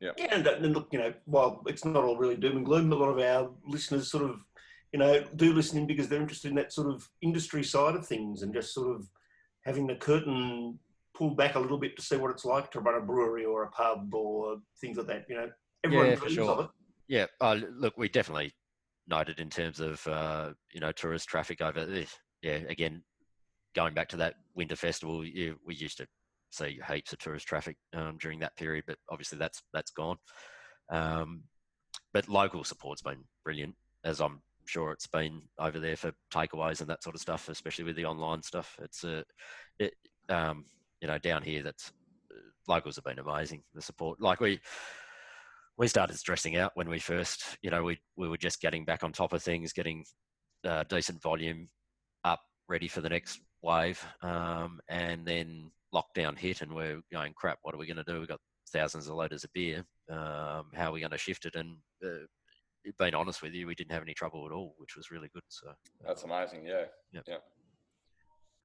yeah? 0.00 0.10
Yeah, 0.16 0.34
and, 0.34 0.46
and 0.46 0.74
look, 0.74 0.88
you 0.92 0.98
know, 0.98 1.12
while 1.24 1.62
it's 1.66 1.84
not 1.84 2.04
all 2.04 2.16
really 2.16 2.36
doom 2.36 2.58
and 2.58 2.66
gloom, 2.66 2.92
a 2.92 2.96
lot 2.96 3.08
of 3.08 3.18
our 3.18 3.50
listeners 3.66 4.10
sort 4.10 4.24
of, 4.24 4.40
you 4.92 4.98
know, 4.98 5.24
do 5.36 5.52
listen 5.52 5.78
in 5.78 5.86
because 5.86 6.08
they're 6.08 6.20
interested 6.20 6.50
in 6.50 6.56
that 6.56 6.72
sort 6.72 6.88
of 6.88 7.08
industry 7.20 7.64
side 7.64 7.96
of 7.96 8.06
things 8.06 8.42
and 8.42 8.54
just 8.54 8.72
sort 8.72 8.94
of 8.94 9.08
having 9.64 9.86
the 9.86 9.96
curtain 9.96 10.78
pulled 11.18 11.36
back 11.36 11.56
a 11.56 11.60
little 11.60 11.78
bit 11.78 11.96
to 11.96 12.02
see 12.02 12.16
what 12.16 12.30
it's 12.30 12.44
like 12.44 12.70
to 12.70 12.80
run 12.80 12.94
a 12.94 13.04
brewery 13.04 13.44
or 13.44 13.64
a 13.64 13.70
pub 13.70 14.14
or 14.14 14.58
things 14.80 14.96
like 14.96 15.08
that. 15.08 15.24
You 15.28 15.36
know, 15.36 15.50
everyone 15.84 16.06
Yeah, 16.06 16.14
dreams 16.14 16.34
sure. 16.34 16.50
of 16.50 16.60
it. 16.60 16.70
Yeah, 17.08 17.26
uh, 17.40 17.58
look, 17.76 17.98
we 17.98 18.08
definitely 18.08 18.52
noted 19.08 19.40
in 19.40 19.50
terms 19.50 19.80
of 19.80 20.06
uh, 20.06 20.52
you 20.72 20.80
know 20.80 20.92
tourist 20.92 21.28
traffic 21.28 21.60
over. 21.60 21.80
eh, 21.80 22.04
Yeah, 22.42 22.60
again, 22.68 23.02
going 23.74 23.94
back 23.94 24.08
to 24.10 24.16
that 24.18 24.34
winter 24.54 24.76
festival, 24.76 25.24
yeah, 25.24 25.52
we 25.66 25.74
used 25.74 25.98
to 25.98 26.06
see 26.50 26.78
heaps 26.88 27.12
of 27.12 27.18
tourist 27.18 27.46
traffic 27.46 27.76
um, 27.94 28.16
during 28.20 28.38
that 28.40 28.56
period, 28.56 28.84
but 28.86 28.96
obviously 29.10 29.38
that's 29.38 29.62
that's 29.72 29.90
gone. 29.90 30.16
Um, 30.90 31.42
but 32.12 32.28
local 32.28 32.64
support's 32.64 33.02
been 33.02 33.24
brilliant, 33.44 33.74
as 34.04 34.20
I'm 34.20 34.40
sure 34.66 34.92
it's 34.92 35.06
been 35.06 35.42
over 35.58 35.80
there 35.80 35.96
for 35.96 36.12
takeaways 36.32 36.80
and 36.80 36.88
that 36.90 37.02
sort 37.02 37.14
of 37.14 37.20
stuff, 37.20 37.48
especially 37.48 37.84
with 37.84 37.96
the 37.96 38.04
online 38.04 38.42
stuff. 38.42 38.76
It's 38.82 39.04
a, 39.04 39.24
it, 39.78 39.94
um, 40.28 40.64
you 41.00 41.08
know, 41.08 41.18
down 41.18 41.42
here 41.42 41.62
that's 41.62 41.92
uh, 42.32 42.38
locals 42.66 42.96
have 42.96 43.04
been 43.04 43.18
amazing. 43.18 43.62
The 43.74 43.82
support, 43.82 44.20
like 44.20 44.40
we 44.40 44.60
we 45.76 45.86
started 45.86 46.16
stressing 46.16 46.56
out 46.56 46.72
when 46.74 46.88
we 46.88 46.98
first, 46.98 47.56
you 47.62 47.70
know, 47.70 47.82
we 47.82 47.98
we 48.16 48.28
were 48.28 48.36
just 48.36 48.60
getting 48.60 48.84
back 48.84 49.04
on 49.04 49.12
top 49.12 49.32
of 49.32 49.42
things, 49.42 49.72
getting 49.72 50.04
uh, 50.64 50.84
decent 50.88 51.22
volume 51.22 51.68
up, 52.24 52.40
ready 52.68 52.88
for 52.88 53.00
the 53.00 53.08
next 53.08 53.40
wave, 53.62 54.04
um, 54.22 54.80
and 54.88 55.26
then 55.26 55.70
lockdown 55.94 56.38
hit, 56.38 56.62
and 56.62 56.74
we're 56.74 57.00
going, 57.12 57.32
crap, 57.34 57.58
what 57.62 57.74
are 57.74 57.78
we 57.78 57.86
going 57.86 57.96
to 57.96 58.04
do? 58.04 58.18
We've 58.18 58.28
got 58.28 58.40
thousands 58.72 59.08
of 59.08 59.14
litres 59.14 59.44
of 59.44 59.52
beer. 59.52 59.84
Um, 60.10 60.66
how 60.74 60.88
are 60.88 60.92
we 60.92 61.00
going 61.00 61.12
to 61.12 61.18
shift 61.18 61.46
it? 61.46 61.54
And 61.54 61.76
uh, 62.04 62.26
being 62.98 63.14
honest 63.14 63.42
with 63.42 63.54
you, 63.54 63.66
we 63.66 63.74
didn't 63.74 63.92
have 63.92 64.02
any 64.02 64.14
trouble 64.14 64.46
at 64.46 64.52
all, 64.52 64.74
which 64.78 64.96
was 64.96 65.10
really 65.10 65.30
good. 65.32 65.42
So 65.48 65.68
That's 66.06 66.24
amazing. 66.24 66.64
Yeah. 66.66 66.84
Yep. 67.12 67.24
Yeah. 67.26 67.36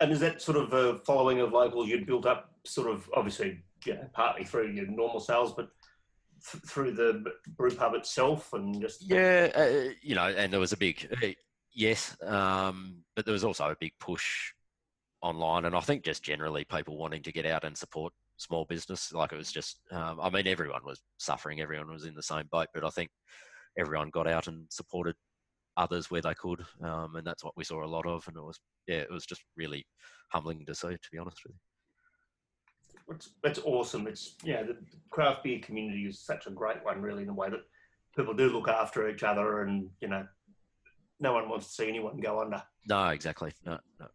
And 0.03 0.11
is 0.11 0.19
that 0.19 0.41
sort 0.41 0.57
of 0.57 0.73
a 0.73 0.97
following 0.99 1.39
of 1.39 1.53
locals 1.53 1.87
you'd 1.87 2.05
built 2.05 2.25
up, 2.25 2.51
sort 2.65 2.89
of 2.89 3.09
obviously, 3.15 3.63
know, 3.93 4.05
partly 4.11 4.43
through 4.43 4.71
your 4.71 4.85
normal 4.85 5.21
sales, 5.21 5.53
but 5.53 5.69
th- 6.51 6.61
through 6.65 6.91
the 6.91 7.23
brew 7.55 7.71
pub 7.71 7.93
itself 7.93 8.51
and 8.51 8.81
just 8.81 9.09
Yeah, 9.09 9.49
uh, 9.55 9.93
you 10.01 10.15
know, 10.15 10.27
and 10.27 10.51
there 10.51 10.59
was 10.59 10.73
a 10.73 10.77
big 10.77 11.07
uh, 11.23 11.27
yes, 11.73 12.17
um, 12.21 12.97
but 13.15 13.23
there 13.23 13.31
was 13.31 13.45
also 13.45 13.69
a 13.69 13.77
big 13.79 13.93
push 13.97 14.51
online, 15.21 15.63
and 15.63 15.73
I 15.73 15.79
think 15.79 16.03
just 16.03 16.21
generally 16.21 16.65
people 16.65 16.97
wanting 16.97 17.23
to 17.23 17.31
get 17.31 17.45
out 17.45 17.63
and 17.63 17.77
support 17.77 18.11
small 18.35 18.65
business. 18.65 19.13
Like 19.13 19.31
it 19.31 19.37
was 19.37 19.53
just, 19.53 19.79
um, 19.91 20.19
I 20.21 20.29
mean, 20.29 20.47
everyone 20.47 20.81
was 20.83 21.01
suffering, 21.17 21.61
everyone 21.61 21.93
was 21.93 22.03
in 22.03 22.13
the 22.13 22.21
same 22.21 22.49
boat, 22.51 22.67
but 22.73 22.83
I 22.83 22.89
think 22.89 23.09
everyone 23.77 24.09
got 24.09 24.27
out 24.27 24.47
and 24.47 24.65
supported 24.69 25.15
others 25.77 26.11
where 26.11 26.21
they 26.21 26.33
could, 26.35 26.63
um, 26.81 27.15
and 27.15 27.25
that's 27.25 27.43
what 27.43 27.57
we 27.57 27.63
saw 27.63 27.83
a 27.83 27.87
lot 27.87 28.05
of. 28.05 28.27
And 28.27 28.37
it 28.37 28.43
was, 28.43 28.59
yeah, 28.87 28.97
it 28.97 29.11
was 29.11 29.25
just 29.25 29.43
really 29.57 29.85
humbling 30.31 30.65
to 30.65 30.75
see, 30.75 30.89
to 30.89 31.09
be 31.11 31.17
honest 31.17 31.41
with 31.45 31.53
you. 31.53 33.15
It's, 33.15 33.31
that's 33.43 33.59
awesome. 33.65 34.07
It's 34.07 34.35
yeah, 34.43 34.63
the 34.63 34.77
craft 35.09 35.43
beer 35.43 35.59
community 35.61 36.05
is 36.05 36.19
such 36.19 36.47
a 36.47 36.51
great 36.51 36.83
one, 36.83 37.01
really, 37.01 37.23
in 37.23 37.29
a 37.29 37.33
way 37.33 37.49
that 37.49 37.61
people 38.15 38.33
do 38.33 38.49
look 38.49 38.67
after 38.67 39.09
each 39.09 39.23
other, 39.23 39.63
and 39.63 39.89
you 39.99 40.07
know, 40.07 40.25
no 41.19 41.33
one 41.33 41.49
wants 41.49 41.67
to 41.67 41.73
see 41.73 41.89
anyone 41.89 42.19
go 42.19 42.39
under. 42.39 42.61
No, 42.87 43.07
exactly. 43.07 43.51
No, 43.65 43.77
no. 43.99 44.07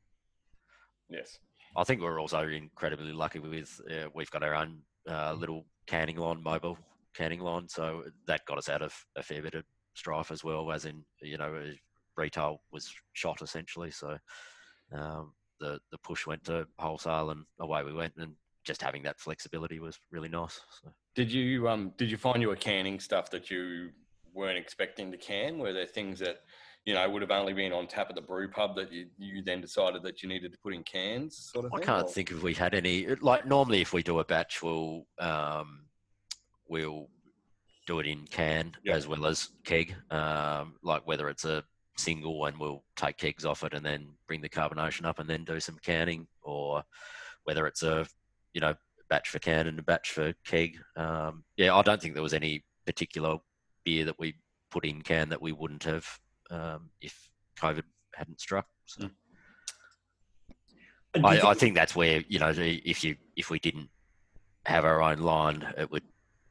Yes. 1.10 1.38
I 1.76 1.84
think 1.84 2.00
we're 2.00 2.20
also 2.20 2.46
incredibly 2.46 3.12
lucky 3.12 3.38
with 3.38 3.80
uh, 3.90 4.08
we've 4.14 4.30
got 4.30 4.42
our 4.42 4.54
own 4.54 4.80
uh, 5.08 5.34
little 5.34 5.66
canning 5.86 6.16
line, 6.16 6.42
mobile 6.42 6.78
canning 7.14 7.40
line, 7.40 7.68
so 7.68 8.04
that 8.26 8.44
got 8.46 8.58
us 8.58 8.68
out 8.68 8.82
of 8.82 8.94
a 9.16 9.22
fair 9.22 9.42
bit 9.42 9.54
of 9.54 9.64
strife 9.98 10.30
as 10.30 10.44
well. 10.44 10.70
As 10.72 10.84
in, 10.84 11.04
you 11.20 11.36
know, 11.36 11.72
retail 12.16 12.62
was 12.72 12.92
shot 13.12 13.42
essentially, 13.42 13.90
so 13.90 14.16
um, 14.92 15.32
the 15.60 15.80
the 15.90 15.98
push 15.98 16.26
went 16.26 16.44
to 16.44 16.66
wholesale, 16.78 17.30
and 17.30 17.44
away 17.60 17.82
we 17.82 17.92
went. 17.92 18.14
And 18.16 18.32
just 18.64 18.82
having 18.82 19.02
that 19.02 19.18
flexibility 19.18 19.80
was 19.80 19.98
really 20.10 20.28
nice. 20.28 20.60
So. 20.82 20.90
Did 21.14 21.32
you 21.32 21.68
um 21.68 21.92
did 21.96 22.10
you 22.10 22.16
find 22.16 22.40
you 22.40 22.48
were 22.48 22.56
canning 22.56 23.00
stuff 23.00 23.30
that 23.30 23.50
you 23.50 23.90
weren't 24.34 24.58
expecting 24.58 25.10
to 25.10 25.18
can? 25.18 25.58
Were 25.58 25.72
there 25.72 25.86
things 25.86 26.18
that 26.20 26.38
you 26.84 26.94
know 26.94 27.08
would 27.10 27.22
have 27.22 27.30
only 27.30 27.52
been 27.52 27.72
on 27.72 27.86
tap 27.86 28.08
at 28.08 28.14
the 28.14 28.22
brew 28.22 28.48
pub 28.48 28.76
that 28.76 28.92
you, 28.92 29.06
you 29.18 29.42
then 29.42 29.60
decided 29.60 30.02
that 30.04 30.22
you 30.22 30.28
needed 30.28 30.52
to 30.52 30.58
put 30.58 30.74
in 30.74 30.82
cans? 30.84 31.50
Sort 31.52 31.64
of. 31.64 31.72
I 31.74 31.78
thing, 31.78 31.86
can't 31.86 32.06
or- 32.06 32.10
think 32.10 32.30
if 32.30 32.42
we 32.42 32.54
had 32.54 32.74
any. 32.74 33.06
Like 33.16 33.46
normally, 33.46 33.80
if 33.80 33.92
we 33.92 34.02
do 34.02 34.20
a 34.20 34.24
batch, 34.24 34.62
we'll 34.62 35.06
um, 35.18 35.86
we'll 36.68 37.08
do 37.88 38.00
it 38.00 38.06
in 38.06 38.26
can 38.26 38.76
Yeah. 38.84 38.94
as 38.94 39.08
well 39.08 39.24
as 39.26 39.48
keg. 39.64 39.96
Um, 40.10 40.76
like 40.82 41.06
whether 41.06 41.28
it's 41.30 41.46
a 41.46 41.64
single 41.96 42.44
and 42.44 42.58
we'll 42.60 42.84
take 42.96 43.16
kegs 43.16 43.46
off 43.46 43.64
it 43.64 43.72
and 43.72 43.84
then 43.84 44.14
bring 44.26 44.42
the 44.42 44.48
carbonation 44.48 45.06
up 45.06 45.18
and 45.18 45.28
then 45.28 45.44
do 45.44 45.58
some 45.58 45.78
canning, 45.82 46.28
or 46.42 46.84
whether 47.44 47.66
it's 47.66 47.82
a 47.82 48.06
you 48.52 48.60
know 48.60 48.74
batch 49.08 49.30
for 49.30 49.38
can 49.38 49.66
and 49.66 49.78
a 49.78 49.82
batch 49.82 50.10
for 50.10 50.34
keg. 50.44 50.78
Um, 50.96 51.44
yeah, 51.56 51.74
I 51.74 51.82
don't 51.82 52.00
think 52.00 52.12
there 52.12 52.22
was 52.22 52.34
any 52.34 52.62
particular 52.84 53.38
beer 53.84 54.04
that 54.04 54.18
we 54.18 54.34
put 54.70 54.84
in 54.84 55.00
can 55.00 55.30
that 55.30 55.40
we 55.40 55.52
wouldn't 55.52 55.84
have 55.84 56.06
um, 56.50 56.90
if 57.00 57.30
COVID 57.58 57.84
hadn't 58.14 58.40
struck. 58.40 58.66
So 58.84 59.08
And 61.14 61.22
do 61.22 61.28
I, 61.28 61.50
I 61.50 61.54
think 61.54 61.74
that's 61.74 61.96
where 61.96 62.22
you 62.28 62.38
know 62.38 62.52
if 62.54 63.02
you 63.02 63.16
if 63.34 63.48
we 63.48 63.58
didn't 63.58 63.88
have 64.66 64.84
our 64.84 65.00
own 65.00 65.20
line, 65.20 65.66
it 65.78 65.90
would 65.90 66.04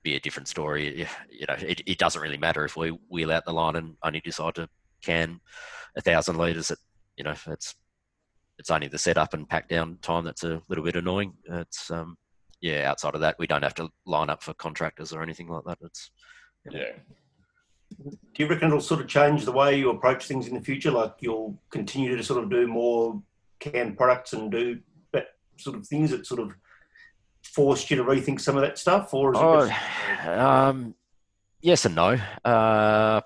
be 0.03 0.15
a 0.15 0.19
different 0.19 0.47
story. 0.47 1.01
If, 1.01 1.15
you 1.29 1.45
know, 1.47 1.55
it, 1.59 1.81
it 1.85 1.97
doesn't 1.97 2.21
really 2.21 2.37
matter 2.37 2.65
if 2.65 2.75
we 2.75 2.89
wheel 3.09 3.31
out 3.31 3.45
the 3.45 3.53
line 3.53 3.75
and 3.75 3.95
only 4.03 4.21
decide 4.21 4.55
to 4.55 4.69
can 5.01 5.39
a 5.95 6.01
thousand 6.01 6.37
liters. 6.37 6.71
It 6.71 6.79
you 7.17 7.23
know 7.23 7.33
it's 7.47 7.75
it's 8.57 8.71
only 8.71 8.87
the 8.87 8.97
setup 8.97 9.33
and 9.33 9.49
pack 9.49 9.69
down 9.69 9.97
time 10.01 10.23
that's 10.23 10.43
a 10.43 10.61
little 10.69 10.83
bit 10.83 10.95
annoying. 10.95 11.33
It's 11.45 11.91
um 11.91 12.17
yeah 12.61 12.89
outside 12.89 13.13
of 13.13 13.21
that 13.21 13.37
we 13.37 13.45
don't 13.45 13.63
have 13.63 13.75
to 13.75 13.89
line 14.05 14.29
up 14.29 14.41
for 14.41 14.53
contractors 14.55 15.13
or 15.13 15.21
anything 15.21 15.47
like 15.47 15.63
that. 15.65 15.77
It's 15.81 16.11
Yeah. 16.71 16.93
Do 17.99 18.43
you 18.43 18.47
reckon 18.47 18.67
it'll 18.67 18.81
sort 18.81 18.99
of 18.99 19.07
change 19.07 19.45
the 19.45 19.51
way 19.51 19.79
you 19.79 19.89
approach 19.89 20.27
things 20.27 20.47
in 20.47 20.53
the 20.53 20.61
future? 20.61 20.91
Like 20.91 21.13
you'll 21.19 21.57
continue 21.69 22.17
to 22.17 22.23
sort 22.23 22.43
of 22.43 22.49
do 22.49 22.67
more 22.67 23.21
canned 23.59 23.97
products 23.97 24.33
and 24.33 24.51
do 24.51 24.79
sort 25.59 25.75
of 25.75 25.87
things 25.87 26.11
that 26.11 26.25
sort 26.25 26.39
of 26.39 26.53
forced 27.47 27.89
you 27.89 27.97
to 27.97 28.03
rethink 28.03 28.39
some 28.41 28.55
of 28.55 28.61
that 28.61 28.77
stuff, 28.77 29.13
or 29.13 29.33
is 29.33 29.39
it 29.39 29.43
Oh, 29.43 29.67
just- 29.67 30.27
um, 30.27 30.95
yes 31.61 31.85
and 31.85 31.95
no. 31.95 32.17
Uh, 32.45 33.21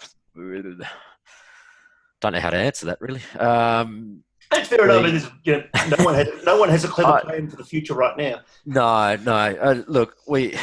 don't 2.19 2.33
know 2.33 2.39
how 2.39 2.49
to 2.49 2.57
answer 2.57 2.85
that 2.87 3.01
really. 3.01 3.21
Um, 3.39 4.23
that's 4.51 4.67
fair 4.67 4.83
enough. 4.83 5.31
you 5.43 5.53
know, 5.53 5.63
no 5.97 6.03
one 6.03 6.13
has 6.15 6.27
no 6.45 6.57
one 6.59 6.69
has 6.69 6.83
a 6.83 6.87
clever 6.87 7.11
I- 7.17 7.21
plan 7.21 7.49
for 7.49 7.55
the 7.55 7.63
future 7.63 7.93
right 7.93 8.17
now. 8.17 8.41
no, 8.65 9.15
no. 9.17 9.33
Uh, 9.33 9.83
look, 9.87 10.15
we 10.27 10.57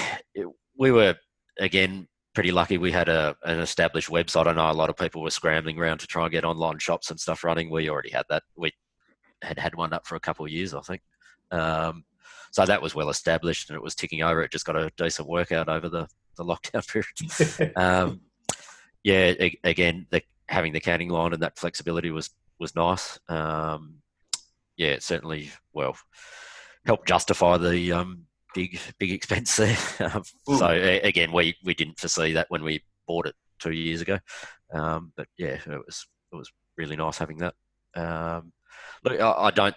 we 0.76 0.90
were 0.92 1.16
again 1.58 2.06
pretty 2.34 2.52
lucky. 2.52 2.78
We 2.78 2.92
had 2.92 3.08
a 3.08 3.34
an 3.44 3.60
established 3.60 4.10
website. 4.10 4.46
I 4.46 4.52
know 4.52 4.70
a 4.70 4.72
lot 4.72 4.90
of 4.90 4.96
people 4.96 5.22
were 5.22 5.30
scrambling 5.30 5.78
around 5.78 5.98
to 5.98 6.06
try 6.06 6.24
and 6.24 6.32
get 6.32 6.44
online 6.44 6.78
shops 6.78 7.10
and 7.10 7.18
stuff 7.18 7.44
running. 7.44 7.70
We 7.70 7.88
already 7.90 8.10
had 8.10 8.26
that. 8.28 8.42
We 8.56 8.72
had 9.42 9.58
had 9.58 9.74
one 9.74 9.92
up 9.92 10.06
for 10.06 10.16
a 10.16 10.20
couple 10.20 10.44
of 10.44 10.52
years, 10.52 10.74
I 10.74 10.80
think. 10.80 11.00
Um, 11.50 12.04
so 12.52 12.64
that 12.64 12.82
was 12.82 12.94
well 12.94 13.10
established 13.10 13.70
and 13.70 13.76
it 13.76 13.82
was 13.82 13.94
ticking 13.94 14.22
over. 14.22 14.42
It 14.42 14.52
just 14.52 14.66
got 14.66 14.76
a 14.76 14.90
decent 14.96 15.28
workout 15.28 15.68
over 15.68 15.88
the 15.88 16.08
the 16.36 16.44
lockdown 16.44 16.86
period. 17.58 17.76
um, 17.76 18.20
yeah, 19.02 19.32
a- 19.40 19.60
again, 19.64 20.06
the, 20.10 20.22
having 20.48 20.72
the 20.72 20.80
canning 20.80 21.08
line 21.08 21.32
and 21.32 21.42
that 21.42 21.58
flexibility 21.58 22.10
was 22.10 22.30
was 22.58 22.74
nice. 22.74 23.18
Um, 23.28 23.96
yeah, 24.76 24.88
it 24.90 25.02
certainly 25.02 25.50
well 25.72 25.96
helped 26.86 27.08
justify 27.08 27.56
the 27.58 27.92
um, 27.92 28.24
big 28.54 28.78
big 28.98 29.12
expense 29.12 29.56
there. 29.56 29.76
Um, 30.00 30.22
so 30.56 30.68
a- 30.68 31.00
again, 31.00 31.32
we 31.32 31.56
we 31.64 31.74
didn't 31.74 31.98
foresee 31.98 32.32
that 32.34 32.46
when 32.50 32.62
we 32.62 32.82
bought 33.06 33.26
it 33.26 33.34
two 33.58 33.72
years 33.72 34.00
ago. 34.00 34.18
Um, 34.72 35.12
but 35.16 35.26
yeah, 35.36 35.58
it 35.66 35.66
was 35.86 36.06
it 36.32 36.36
was 36.36 36.50
really 36.76 36.96
nice 36.96 37.18
having 37.18 37.38
that. 37.38 37.54
Um, 37.94 38.52
look, 39.04 39.20
I, 39.20 39.32
I 39.32 39.50
don't 39.50 39.74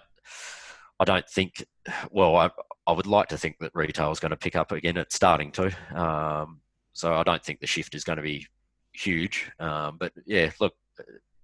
I 1.01 1.03
don't 1.03 1.27
think. 1.27 1.65
Well, 2.11 2.35
I 2.35 2.49
I 2.85 2.91
would 2.91 3.07
like 3.07 3.27
to 3.29 3.37
think 3.37 3.57
that 3.59 3.71
retail 3.73 4.11
is 4.11 4.19
going 4.19 4.29
to 4.29 4.37
pick 4.37 4.55
up 4.55 4.71
again. 4.71 4.97
It's 4.97 5.15
starting 5.15 5.51
to. 5.53 5.71
Um, 5.99 6.61
so 6.93 7.13
I 7.13 7.23
don't 7.23 7.43
think 7.43 7.59
the 7.59 7.67
shift 7.67 7.95
is 7.95 8.03
going 8.03 8.17
to 8.17 8.21
be 8.23 8.45
huge. 8.93 9.51
Um, 9.59 9.97
but 9.99 10.13
yeah, 10.25 10.51
look, 10.59 10.73
uh, 10.99 11.03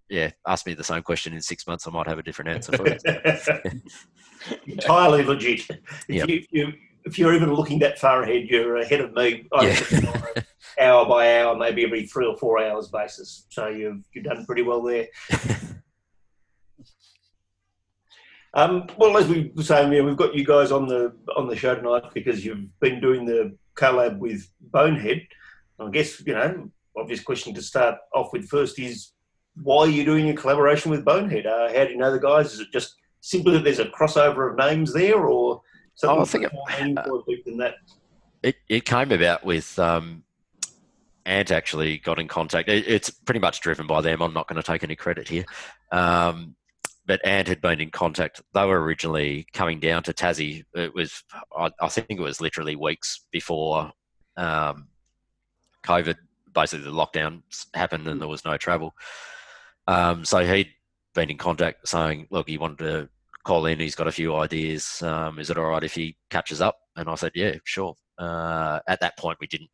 yeah, 0.10 0.30
ask 0.48 0.66
me 0.68 0.74
the 0.76 0.84
same 0.84 1.02
question 1.02 1.34
in 1.34 1.42
six 1.42 1.66
months, 1.66 1.88
I 1.88 1.92
might 1.92 2.08
have 2.08 2.20
a 2.20 2.24
different 2.24 2.52
answer 2.52 2.78
for 2.78 2.86
it. 2.88 3.02
Entirely 4.68 5.24
legit. 5.24 5.62
If, 5.70 6.06
Yep. 6.08 6.30
you, 6.30 6.36
if, 6.36 6.48
you, 6.52 6.74
if 7.06 7.20
you're 7.20 7.34
even 7.34 7.54
looking 7.54 7.80
that 7.80 7.98
far 7.98 8.24
ahead, 8.24 8.48
you're 8.50 8.78
ahead 8.78 9.02
of 9.02 9.14
me. 9.14 9.48
Yeah. 9.54 9.60
look 9.62 9.94
at 9.94 10.04
it 10.04 10.08
on 10.08 10.24
an 10.36 10.44
hour 10.80 11.06
by 11.06 11.40
hour, 11.40 11.56
maybe 11.56 11.84
every 11.84 12.06
three 12.06 12.26
or 12.28 12.38
four 12.38 12.62
hours 12.64 12.90
basis. 12.90 13.48
So 13.50 13.68
you've 13.68 14.04
you've 14.14 14.26
done 14.26 14.46
pretty 14.46 14.62
well 14.62 14.82
there. 14.84 15.08
Um, 18.58 18.88
well, 18.98 19.16
as 19.18 19.28
we 19.28 19.52
were 19.56 19.62
saying, 19.62 19.94
yeah, 19.94 20.02
we've 20.02 20.18
got 20.18 20.34
you 20.34 20.44
guys 20.44 20.72
on 20.72 20.88
the 20.88 21.14
on 21.36 21.48
the 21.48 21.56
show 21.56 21.76
tonight 21.76 22.12
because 22.16 22.44
you've 22.44 22.68
been 22.80 23.00
doing 23.00 23.24
the 23.24 23.56
collab 23.76 24.18
with 24.18 24.50
Bonehead. 24.60 25.28
I 25.80 25.90
guess 25.92 26.20
you 26.26 26.34
know, 26.34 26.68
obvious 26.98 27.22
question 27.22 27.54
to 27.54 27.62
start 27.62 28.00
off 28.16 28.34
with 28.34 28.50
first 28.50 28.80
is 28.80 29.12
why 29.62 29.84
are 29.84 29.90
you 29.90 30.04
doing 30.04 30.30
a 30.30 30.34
collaboration 30.34 30.90
with 30.90 31.06
Bonehead? 31.06 31.46
Uh, 31.46 31.68
how 31.72 31.86
do 31.86 31.92
you 31.92 31.98
know 31.98 32.12
the 32.12 32.20
guys? 32.20 32.52
Is 32.52 32.60
it 32.60 32.70
just 32.74 32.96
simply 33.22 33.54
that 33.54 33.64
there's 33.64 33.78
a 33.78 33.86
crossover 33.86 34.50
of 34.50 34.58
names 34.58 34.92
there, 34.92 35.24
or 35.24 35.62
something 35.94 36.18
Oh, 36.18 36.22
I 36.24 36.26
think 36.26 36.98
it- 36.98 37.08
more 37.08 37.24
deep 37.28 37.46
than 37.46 37.58
that? 37.58 37.76
It 38.42 38.56
it 38.70 38.86
came 38.86 39.12
about 39.12 39.46
with 39.46 39.78
um, 39.78 40.24
Ant 41.28 41.52
actually 41.52 42.00
got 42.00 42.18
in 42.18 42.28
contact. 42.28 42.70
It, 42.70 42.88
it's 42.88 43.12
pretty 43.12 43.40
much 43.40 43.62
driven 43.62 43.86
by 43.86 44.02
them. 44.02 44.20
I'm 44.22 44.34
not 44.34 44.48
going 44.48 44.60
to 44.60 44.64
take 44.66 44.84
any 44.84 44.96
credit 44.96 45.28
here. 45.28 45.46
Um, 45.92 46.56
but 47.08 47.26
Ant 47.26 47.48
had 47.48 47.62
been 47.62 47.80
in 47.80 47.90
contact. 47.90 48.42
They 48.54 48.66
were 48.66 48.82
originally 48.84 49.48
coming 49.54 49.80
down 49.80 50.04
to 50.04 50.14
Tassie. 50.14 50.64
It 50.76 50.94
was, 50.94 51.24
I, 51.58 51.72
I 51.82 51.88
think 51.88 52.08
it 52.12 52.20
was 52.20 52.42
literally 52.42 52.76
weeks 52.76 53.26
before 53.32 53.92
um, 54.36 54.90
COVID, 55.86 56.18
basically 56.54 56.86
the 56.86 56.92
lockdowns 56.92 57.68
happened 57.74 58.08
and 58.08 58.20
there 58.20 58.28
was 58.28 58.44
no 58.46 58.58
travel. 58.58 58.94
Um, 59.88 60.26
so 60.26 60.46
he'd 60.46 60.70
been 61.16 61.30
in 61.30 61.38
contact 61.38 61.88
saying, 61.88 62.28
look, 62.30 62.50
he 62.50 62.58
wanted 62.58 62.80
to 62.80 63.10
call 63.46 63.66
in. 63.68 63.80
He's 63.80 63.96
got 63.96 64.08
a 64.08 64.12
few 64.12 64.36
ideas. 64.36 65.02
Um, 65.02 65.40
is 65.40 65.50
it 65.50 65.58
all 65.58 65.70
right 65.70 65.84
if 65.84 65.96
he 65.96 66.18
catches 66.30 66.60
up? 66.60 66.78
And 66.98 67.10
I 67.10 67.16
said, 67.16 67.32
yeah, 67.36 67.56
sure. 67.64 67.96
Uh, 68.18 68.80
at 68.88 69.00
that 69.00 69.18
point, 69.18 69.38
we 69.40 69.48
didn't. 69.48 69.70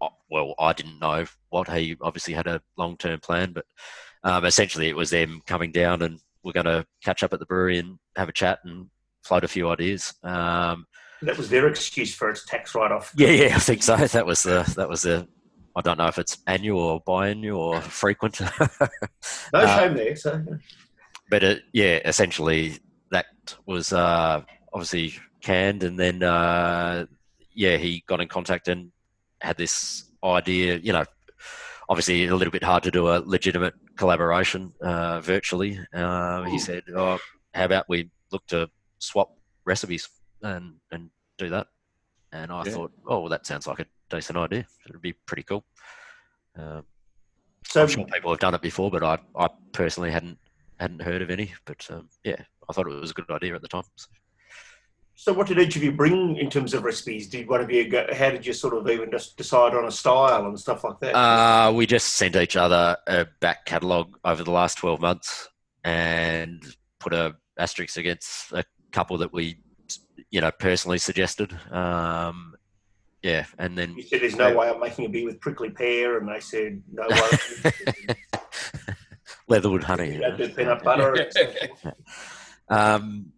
uh, 0.00 0.08
Well, 0.30 0.54
I 0.60 0.72
didn't 0.72 1.00
know 1.00 1.24
what 1.50 1.68
he 1.68 1.96
obviously 2.00 2.34
had 2.34 2.46
a 2.46 2.62
long 2.76 2.96
term 2.96 3.18
plan, 3.18 3.52
but 3.52 3.64
um, 4.22 4.44
essentially 4.44 4.88
it 4.88 4.96
was 4.96 5.10
them 5.10 5.42
coming 5.46 5.72
down 5.72 6.02
and 6.02 6.20
we're 6.46 6.52
going 6.52 6.64
to 6.66 6.86
catch 7.04 7.22
up 7.24 7.32
at 7.32 7.40
the 7.40 7.46
brewery 7.46 7.78
and 7.78 7.98
have 8.16 8.28
a 8.28 8.32
chat 8.32 8.60
and 8.64 8.86
float 9.24 9.42
a 9.42 9.48
few 9.48 9.68
ideas. 9.68 10.14
Um, 10.22 10.86
That 11.22 11.36
was 11.36 11.50
their 11.50 11.66
excuse 11.66 12.14
for 12.14 12.30
its 12.30 12.44
tax 12.46 12.72
write-off. 12.74 13.12
yeah, 13.16 13.30
yeah, 13.30 13.44
I 13.56 13.58
think 13.58 13.82
so. 13.82 13.96
That 13.96 14.24
was 14.24 14.44
the 14.44 14.62
that 14.76 14.88
was 14.88 15.02
the. 15.02 15.26
I 15.74 15.80
don't 15.82 15.98
know 15.98 16.06
if 16.06 16.18
it's 16.18 16.38
annual 16.46 16.80
or 16.80 17.02
biannual 17.02 17.58
or 17.58 17.80
frequent. 17.82 18.40
No 19.52 19.60
Uh, 19.60 19.78
shame 19.78 19.94
there. 19.94 20.16
So 20.16 20.42
but 21.28 21.42
it, 21.42 21.62
yeah, 21.72 21.98
essentially 22.04 22.78
that 23.10 23.26
was 23.66 23.92
uh, 23.92 24.42
obviously 24.72 25.14
canned, 25.42 25.82
and 25.82 25.98
then 25.98 26.22
uh, 26.22 27.06
yeah, 27.52 27.76
he 27.76 28.04
got 28.06 28.20
in 28.20 28.28
contact 28.28 28.68
and 28.68 28.92
had 29.40 29.56
this 29.58 30.04
idea. 30.24 30.76
You 30.76 30.92
know, 30.92 31.04
obviously 31.88 32.26
a 32.26 32.36
little 32.36 32.52
bit 32.52 32.62
hard 32.62 32.84
to 32.84 32.90
do 32.92 33.08
a 33.08 33.18
legitimate 33.18 33.74
collaboration 33.96 34.72
uh, 34.82 35.20
virtually. 35.20 35.78
Uh, 35.94 36.42
he 36.44 36.58
said, 36.58 36.84
"Oh, 36.94 37.18
how 37.54 37.64
about 37.64 37.86
we 37.88 38.10
look 38.32 38.46
to 38.48 38.68
swap 38.98 39.30
recipes 39.64 40.08
and 40.42 40.74
and 40.90 41.10
do 41.38 41.48
that?" 41.50 41.68
And 42.32 42.52
I 42.52 42.62
Yeah. 42.64 42.72
thought, 42.72 42.92
"Oh, 43.06 43.20
well, 43.20 43.30
that 43.30 43.46
sounds 43.46 43.66
like 43.66 43.80
a 43.80 43.86
decent 44.10 44.38
idea. 44.38 44.66
It'd 44.88 45.00
be 45.02 45.14
pretty 45.26 45.42
cool." 45.42 45.64
Um, 46.56 46.84
so 47.68 47.82
I'm 47.82 47.88
sure 47.88 48.06
people 48.06 48.30
have 48.30 48.40
done 48.40 48.54
it 48.54 48.62
before, 48.62 48.90
but 48.90 49.02
I, 49.02 49.18
I 49.36 49.48
personally 49.72 50.10
hadn't 50.10 50.38
hadn't 50.78 51.02
heard 51.02 51.22
of 51.22 51.30
any. 51.30 51.54
But 51.64 51.86
um, 51.90 52.08
yeah, 52.24 52.42
I 52.68 52.72
thought 52.72 52.86
it 52.86 53.00
was 53.00 53.10
a 53.10 53.14
good 53.14 53.30
idea 53.30 53.54
at 53.54 53.62
the 53.62 53.68
time. 53.68 53.84
So, 53.96 54.08
So, 55.18 55.32
what 55.32 55.46
did 55.46 55.58
each 55.58 55.76
of 55.76 55.82
you 55.82 55.92
bring 55.92 56.36
in 56.36 56.50
terms 56.50 56.74
of 56.74 56.84
recipes? 56.84 57.26
Did 57.26 57.48
one 57.48 57.62
of 57.62 57.70
you 57.70 57.88
go? 57.88 58.06
How 58.12 58.30
did 58.30 58.44
you 58.44 58.52
sort 58.52 58.74
of 58.74 58.86
even 58.88 59.10
just 59.10 59.38
decide 59.38 59.74
on 59.74 59.86
a 59.86 59.90
style 59.90 60.44
and 60.46 60.60
stuff 60.60 60.84
like 60.84 61.00
that? 61.00 61.16
uh, 61.16 61.72
we 61.72 61.86
just 61.86 62.16
sent 62.16 62.36
each 62.36 62.54
other 62.54 62.98
a 63.06 63.26
back 63.40 63.64
catalogue 63.64 64.18
over 64.26 64.44
the 64.44 64.50
last 64.50 64.76
twelve 64.76 65.00
months 65.00 65.48
and 65.84 66.62
put 67.00 67.14
a 67.14 67.34
asterisk 67.58 67.96
against 67.96 68.52
a 68.52 68.62
couple 68.92 69.16
that 69.16 69.32
we, 69.32 69.58
you 70.30 70.42
know, 70.42 70.50
personally 70.50 70.98
suggested. 70.98 71.58
Um, 71.72 72.54
yeah, 73.22 73.46
and 73.58 73.76
then 73.76 73.94
you 73.96 74.02
said 74.02 74.20
there's 74.20 74.36
no 74.36 74.54
way 74.54 74.68
I'm 74.68 74.78
making 74.78 75.06
a 75.06 75.08
beer 75.08 75.24
with 75.24 75.40
prickly 75.40 75.70
pear, 75.70 76.18
and 76.18 76.28
they 76.28 76.40
said 76.40 76.82
no 76.92 77.06
way. 77.08 77.72
Leatherwood 79.48 79.82
honey. 79.82 80.16
You 80.16 80.36
do 80.36 80.50
peanut 80.50 80.84
butter. 80.84 81.30
Um, 82.68 83.32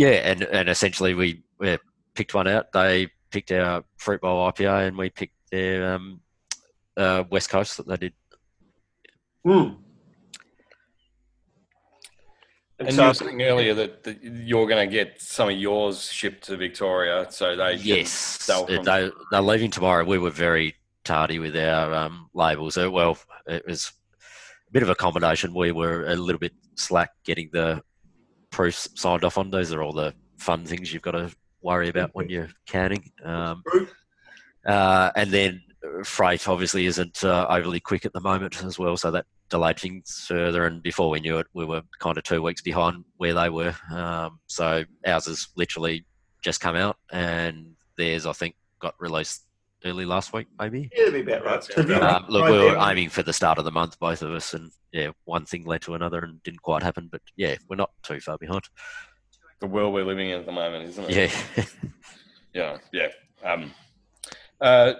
yeah, 0.00 0.30
and, 0.30 0.42
and 0.44 0.68
essentially 0.70 1.12
we, 1.12 1.42
we 1.58 1.76
picked 2.14 2.32
one 2.32 2.48
out. 2.48 2.72
They 2.72 3.08
picked 3.30 3.52
our 3.52 3.84
fruit 3.98 4.22
bowl 4.22 4.50
IPA, 4.50 4.88
and 4.88 4.96
we 4.96 5.10
picked 5.10 5.34
their 5.50 5.94
um, 5.94 6.20
uh, 6.96 7.24
West 7.30 7.50
Coast 7.50 7.76
that 7.76 7.86
they 7.86 7.96
did. 7.98 8.14
Mm. 9.46 9.76
And, 12.78 12.88
And 12.88 12.96
so, 12.96 13.02
you 13.02 13.08
were 13.08 13.14
saying 13.14 13.42
earlier 13.42 13.74
that, 13.74 14.04
that 14.04 14.22
you're 14.22 14.66
going 14.66 14.88
to 14.88 14.90
get 14.90 15.20
some 15.20 15.50
of 15.50 15.56
yours 15.58 16.10
shipped 16.10 16.44
to 16.44 16.56
Victoria, 16.56 17.26
so 17.28 17.54
they 17.54 17.76
can 17.76 17.86
Yes, 17.86 18.10
sell 18.10 18.66
from 18.66 18.82
they 18.82 19.10
they're 19.30 19.42
leaving 19.42 19.70
tomorrow. 19.70 20.02
We 20.02 20.16
were 20.16 20.30
very 20.30 20.76
tardy 21.04 21.38
with 21.38 21.54
our 21.56 21.92
um, 21.92 22.30
labels. 22.32 22.78
Uh, 22.78 22.90
well, 22.90 23.18
it 23.46 23.64
was 23.66 23.92
a 24.66 24.72
bit 24.72 24.82
of 24.82 24.88
a 24.88 24.94
combination. 24.94 25.52
We 25.52 25.72
were 25.72 26.06
a 26.06 26.16
little 26.16 26.38
bit 26.38 26.54
slack 26.76 27.10
getting 27.22 27.50
the 27.52 27.82
proofs 28.50 28.88
signed 28.94 29.24
off 29.24 29.38
on. 29.38 29.50
Those 29.50 29.72
are 29.72 29.82
all 29.82 29.92
the 29.92 30.14
fun 30.38 30.64
things 30.64 30.92
you've 30.92 31.02
got 31.02 31.12
to 31.12 31.30
worry 31.62 31.88
about 31.88 32.10
when 32.14 32.28
you're 32.28 32.50
canning. 32.66 33.10
Um, 33.24 33.62
uh, 34.66 35.10
and 35.16 35.30
then 35.30 35.62
freight 36.04 36.48
obviously 36.48 36.86
isn't 36.86 37.24
uh, 37.24 37.46
overly 37.48 37.80
quick 37.80 38.04
at 38.04 38.12
the 38.12 38.20
moment 38.20 38.62
as 38.64 38.78
well, 38.78 38.96
so 38.96 39.10
that 39.10 39.26
delayed 39.48 39.78
things 39.78 40.24
further. 40.28 40.66
And 40.66 40.82
before 40.82 41.10
we 41.10 41.20
knew 41.20 41.38
it, 41.38 41.46
we 41.54 41.64
were 41.64 41.82
kind 41.98 42.16
of 42.18 42.24
two 42.24 42.42
weeks 42.42 42.62
behind 42.62 43.04
where 43.16 43.34
they 43.34 43.48
were. 43.48 43.74
Um, 43.90 44.40
so 44.46 44.84
ours 45.06 45.26
has 45.26 45.48
literally 45.56 46.04
just 46.42 46.60
come 46.60 46.76
out, 46.76 46.96
and 47.12 47.74
theirs 47.96 48.26
I 48.26 48.32
think 48.32 48.56
got 48.80 48.94
released 48.98 49.44
early 49.84 50.04
last 50.04 50.32
week, 50.32 50.46
maybe. 50.58 50.90
Yeah, 50.94 51.06
that'd 51.06 51.26
be 51.26 51.32
about 51.32 51.44
right. 51.44 51.52
That's 51.54 51.74
So 51.74 51.80
have 51.80 51.90
you 51.90 51.96
about 51.96 52.22
Um, 52.22 52.26
look, 52.30 52.42
tried 52.42 52.50
we 52.52 52.58
were 52.58 52.72
them? 52.72 52.90
aiming 52.90 53.08
for 53.10 53.22
the 53.22 53.32
start 53.32 53.58
of 53.58 53.64
the 53.64 53.70
month, 53.70 53.98
both 53.98 54.22
of 54.22 54.30
us, 54.32 54.54
and 54.54 54.70
yeah, 54.92 55.10
one 55.24 55.44
thing 55.46 55.64
led 55.64 55.82
to 55.82 55.94
another 55.94 56.20
and 56.20 56.42
didn't 56.42 56.62
quite 56.62 56.82
happen. 56.82 57.08
But 57.10 57.22
yeah, 57.36 57.56
we're 57.68 57.76
not 57.76 57.90
too 58.02 58.20
far 58.20 58.38
behind. 58.38 58.62
The 59.60 59.66
world 59.66 59.92
we're 59.94 60.04
living 60.04 60.30
in 60.30 60.40
at 60.40 60.46
the 60.46 60.52
moment, 60.52 60.88
isn't 60.88 61.10
it? 61.10 61.32
Yeah. 61.56 61.64
Yeah, 62.52 62.78
yeah. 62.92 63.06
Um, 63.44 63.72
uh, 64.60 64.94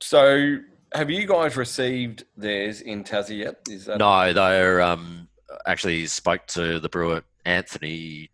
so, 0.00 0.58
have 0.92 1.08
you 1.10 1.26
guys 1.26 1.56
received 1.56 2.24
theirs 2.36 2.82
in 2.82 3.04
Tassie 3.04 3.38
yet? 3.38 3.56
Is 3.70 3.86
that 3.86 3.98
no, 3.98 4.32
they're 4.32 4.82
um, 4.82 5.28
actually 5.66 6.04
spoke 6.06 6.46
to 6.48 6.78
the 6.78 6.88
brewer 6.90 7.22
Anthony 7.46 8.30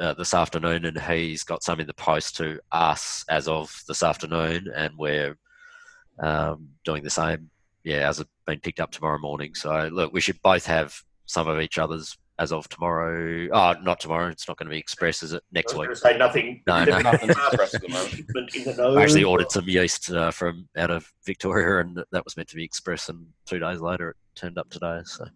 uh, 0.00 0.14
this 0.14 0.34
afternoon, 0.34 0.84
and 0.84 1.00
he's 1.00 1.44
got 1.44 1.62
some 1.62 1.80
in 1.80 1.86
the 1.86 1.94
post 1.94 2.36
to 2.36 2.60
us 2.72 3.24
as 3.28 3.48
of 3.48 3.74
this 3.88 4.02
afternoon, 4.02 4.68
and 4.74 4.92
we're 4.98 5.36
um, 6.22 6.68
doing 6.84 7.02
the 7.02 7.10
same. 7.10 7.50
Yeah, 7.84 8.08
as 8.08 8.20
it 8.20 8.28
been 8.46 8.60
picked 8.60 8.80
up 8.80 8.90
tomorrow 8.90 9.18
morning. 9.18 9.54
So 9.54 9.88
look, 9.92 10.12
we 10.12 10.20
should 10.20 10.40
both 10.42 10.64
have 10.66 10.94
some 11.26 11.48
of 11.48 11.60
each 11.60 11.78
other's 11.78 12.16
as 12.38 12.52
of 12.52 12.68
tomorrow. 12.68 13.48
Oh, 13.52 13.74
not 13.82 14.00
tomorrow. 14.00 14.28
It's 14.28 14.48
not 14.48 14.56
going 14.56 14.66
to 14.66 14.70
be 14.70 14.78
express, 14.78 15.22
is 15.22 15.32
it? 15.32 15.42
I 15.44 15.48
Next 15.52 15.74
was 15.74 15.88
week. 15.88 15.96
say 15.96 16.16
nothing. 16.16 16.62
No, 16.66 16.84
no. 16.84 16.98
nothing 16.98 17.30
expressed 17.30 17.74
at 17.74 17.82
the 17.82 17.88
moment? 17.88 18.10
Shipment 18.10 18.54
in 18.56 18.64
the 18.64 18.74
nose. 18.74 18.96
I 18.96 19.02
actually 19.02 19.24
ordered 19.24 19.50
some 19.50 19.68
yeast 19.68 20.10
uh, 20.10 20.30
from 20.30 20.68
out 20.76 20.90
of 20.90 21.10
Victoria, 21.24 21.80
and 21.80 22.02
that 22.10 22.24
was 22.24 22.36
meant 22.36 22.48
to 22.48 22.56
be 22.56 22.64
express, 22.64 23.08
and 23.08 23.26
two 23.46 23.58
days 23.58 23.80
later 23.80 24.10
it 24.10 24.16
turned 24.34 24.58
up 24.58 24.68
today. 24.70 25.00
So, 25.04 25.26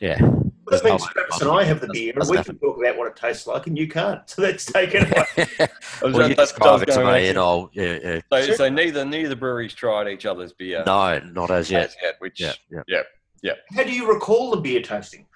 yeah, 0.00 0.18
Well, 0.66 0.80
that 0.80 0.82
There's 0.82 0.84
no 0.84 0.90
means 0.90 1.02
way 1.02 1.08
Travis 1.12 1.40
and 1.42 1.50
I 1.50 1.64
have 1.64 1.80
the 1.80 1.88
beer, 1.88 2.12
and 2.16 2.28
we 2.28 2.36
happen. 2.36 2.58
can 2.58 2.68
talk 2.68 2.78
about 2.78 2.96
what 2.96 3.08
it 3.08 3.16
tastes 3.16 3.46
like, 3.46 3.66
and 3.66 3.76
you 3.76 3.86
can't. 3.88 4.20
So 4.30 4.42
let's 4.42 4.64
take 4.64 4.90
it 4.94 5.02
away. 5.02 5.46
was 5.58 5.68
well, 6.02 6.12
that- 6.12 6.28
you 6.30 6.34
describe 6.34 6.82
it 6.82 6.86
to 6.86 6.90
was 6.90 6.96
going 6.96 7.22
me, 7.22 7.28
and 7.28 7.38
I'll 7.38 7.70
yeah, 7.74 7.98
yeah. 8.02 8.20
So, 8.32 8.52
so 8.54 8.68
neither 8.70 9.04
neither 9.04 9.36
breweries 9.36 9.74
tried 9.74 10.08
each 10.08 10.24
other's 10.26 10.52
beer 10.52 10.82
No, 10.86 11.18
not 11.20 11.50
as 11.50 11.70
yet. 11.70 11.86
as 11.88 11.96
yet, 12.02 12.14
which 12.20 12.40
Yeah, 12.40 12.52
yeah. 12.88 13.02
yeah. 13.42 13.52
How 13.76 13.82
do 13.84 13.92
you 13.92 14.10
recall 14.10 14.50
the 14.52 14.60
beer 14.60 14.80
tasting? 14.80 15.26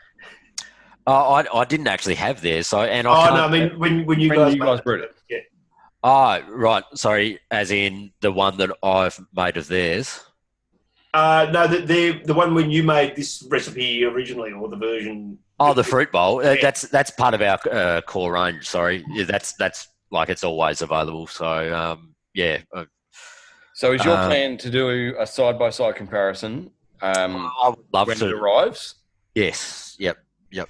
Uh, 1.07 1.43
I 1.43 1.61
I 1.61 1.65
didn't 1.65 1.89
actually 1.89 2.15
have 2.17 2.41
theirs, 2.41 2.67
so 2.67 2.83
and 2.83 3.07
I 3.07 3.11
Oh 3.11 3.23
can't. 3.25 3.35
no, 3.37 3.45
I 3.45 3.51
mean 3.69 3.79
when 3.79 4.07
when 4.07 4.21
you 4.21 4.29
When 4.31 4.39
guys 4.39 4.55
you 4.55 4.61
guys 4.61 4.77
made 4.79 4.85
brewed 4.85 5.01
it. 5.05 5.15
Yeah. 5.29 5.39
Ah, 6.05 6.41
right. 6.49 6.85
Sorry, 6.95 7.41
as 7.51 7.71
in 7.71 8.13
the 8.21 8.31
one 8.33 8.57
that 8.59 8.71
I've 8.83 9.19
made 9.35 9.57
of 9.57 9.69
theirs. 9.69 10.21
Uh, 11.15 11.49
no, 11.53 11.67
the, 11.67 11.79
the 11.79 12.23
the 12.25 12.35
one 12.35 12.55
when 12.55 12.71
you 12.71 12.83
made 12.83 13.17
this 13.17 13.43
recipe 13.49 14.05
originally, 14.05 14.53
or 14.53 14.69
the 14.69 14.77
version. 14.77 15.39
Oh, 15.61 15.75
the 15.75 15.83
fruit 15.85 16.13
bowl. 16.13 16.39
Uh, 16.39 16.53
Yeah. 16.53 16.61
That's 16.63 16.83
that's 16.83 17.11
part 17.11 17.35
of 17.35 17.43
our 17.43 17.59
uh, 17.71 18.01
core 18.03 18.33
range. 18.33 18.69
Sorry, 18.69 19.05
yeah, 19.11 19.25
that's 19.25 19.53
that's 19.55 19.89
like 20.11 20.29
it's 20.29 20.45
always 20.45 20.83
available. 20.83 21.27
So 21.27 21.75
um, 21.75 22.15
yeah, 22.35 22.59
uh, 22.75 22.85
So, 23.75 23.93
is 23.93 24.05
your 24.05 24.17
Um, 24.17 24.29
plan 24.29 24.57
to 24.59 24.71
do 24.71 25.15
a 25.19 25.27
side 25.27 25.59
by 25.59 25.71
side 25.71 25.97
comparison 25.97 26.71
um, 27.01 27.51
I 27.63 27.69
would 27.71 27.79
love 27.93 28.09
when 28.09 28.17
it 28.23 28.33
arrives? 28.33 28.97
Yes. 29.35 29.97
Yep. 29.99 30.19
Yep. 30.51 30.69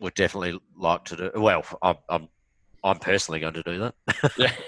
Would 0.00 0.14
definitely 0.14 0.60
like 0.76 1.04
to 1.06 1.16
do. 1.16 1.30
Well, 1.36 1.64
I'm 1.82 1.96
I'm, 2.08 2.28
I'm 2.82 2.98
personally 2.98 3.40
going 3.40 3.54
to 3.54 3.62
do 3.62 3.78
that. 3.80 3.94
Yeah. 4.38 4.52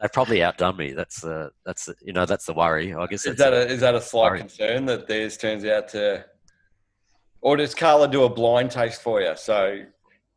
They've 0.00 0.12
probably 0.12 0.42
outdone 0.42 0.76
me. 0.76 0.92
That's 0.92 1.20
the 1.20 1.50
that's 1.64 1.86
the, 1.86 1.94
you 2.02 2.12
know 2.12 2.26
that's 2.26 2.44
the 2.46 2.52
worry. 2.52 2.92
I 2.94 3.06
guess 3.06 3.26
Is 3.26 3.36
that's 3.36 3.50
that 3.50 3.52
a, 3.52 3.66
is 3.72 3.80
that 3.80 3.94
a 3.94 4.00
slight 4.00 4.28
Sorry. 4.28 4.38
concern 4.40 4.86
that 4.86 5.06
theirs 5.08 5.36
turns 5.36 5.64
out 5.64 5.88
to, 5.88 6.24
or 7.40 7.56
does 7.56 7.74
Carla 7.74 8.08
do 8.08 8.24
a 8.24 8.28
blind 8.28 8.70
taste 8.70 9.00
for 9.02 9.20
you? 9.22 9.32
So 9.36 9.78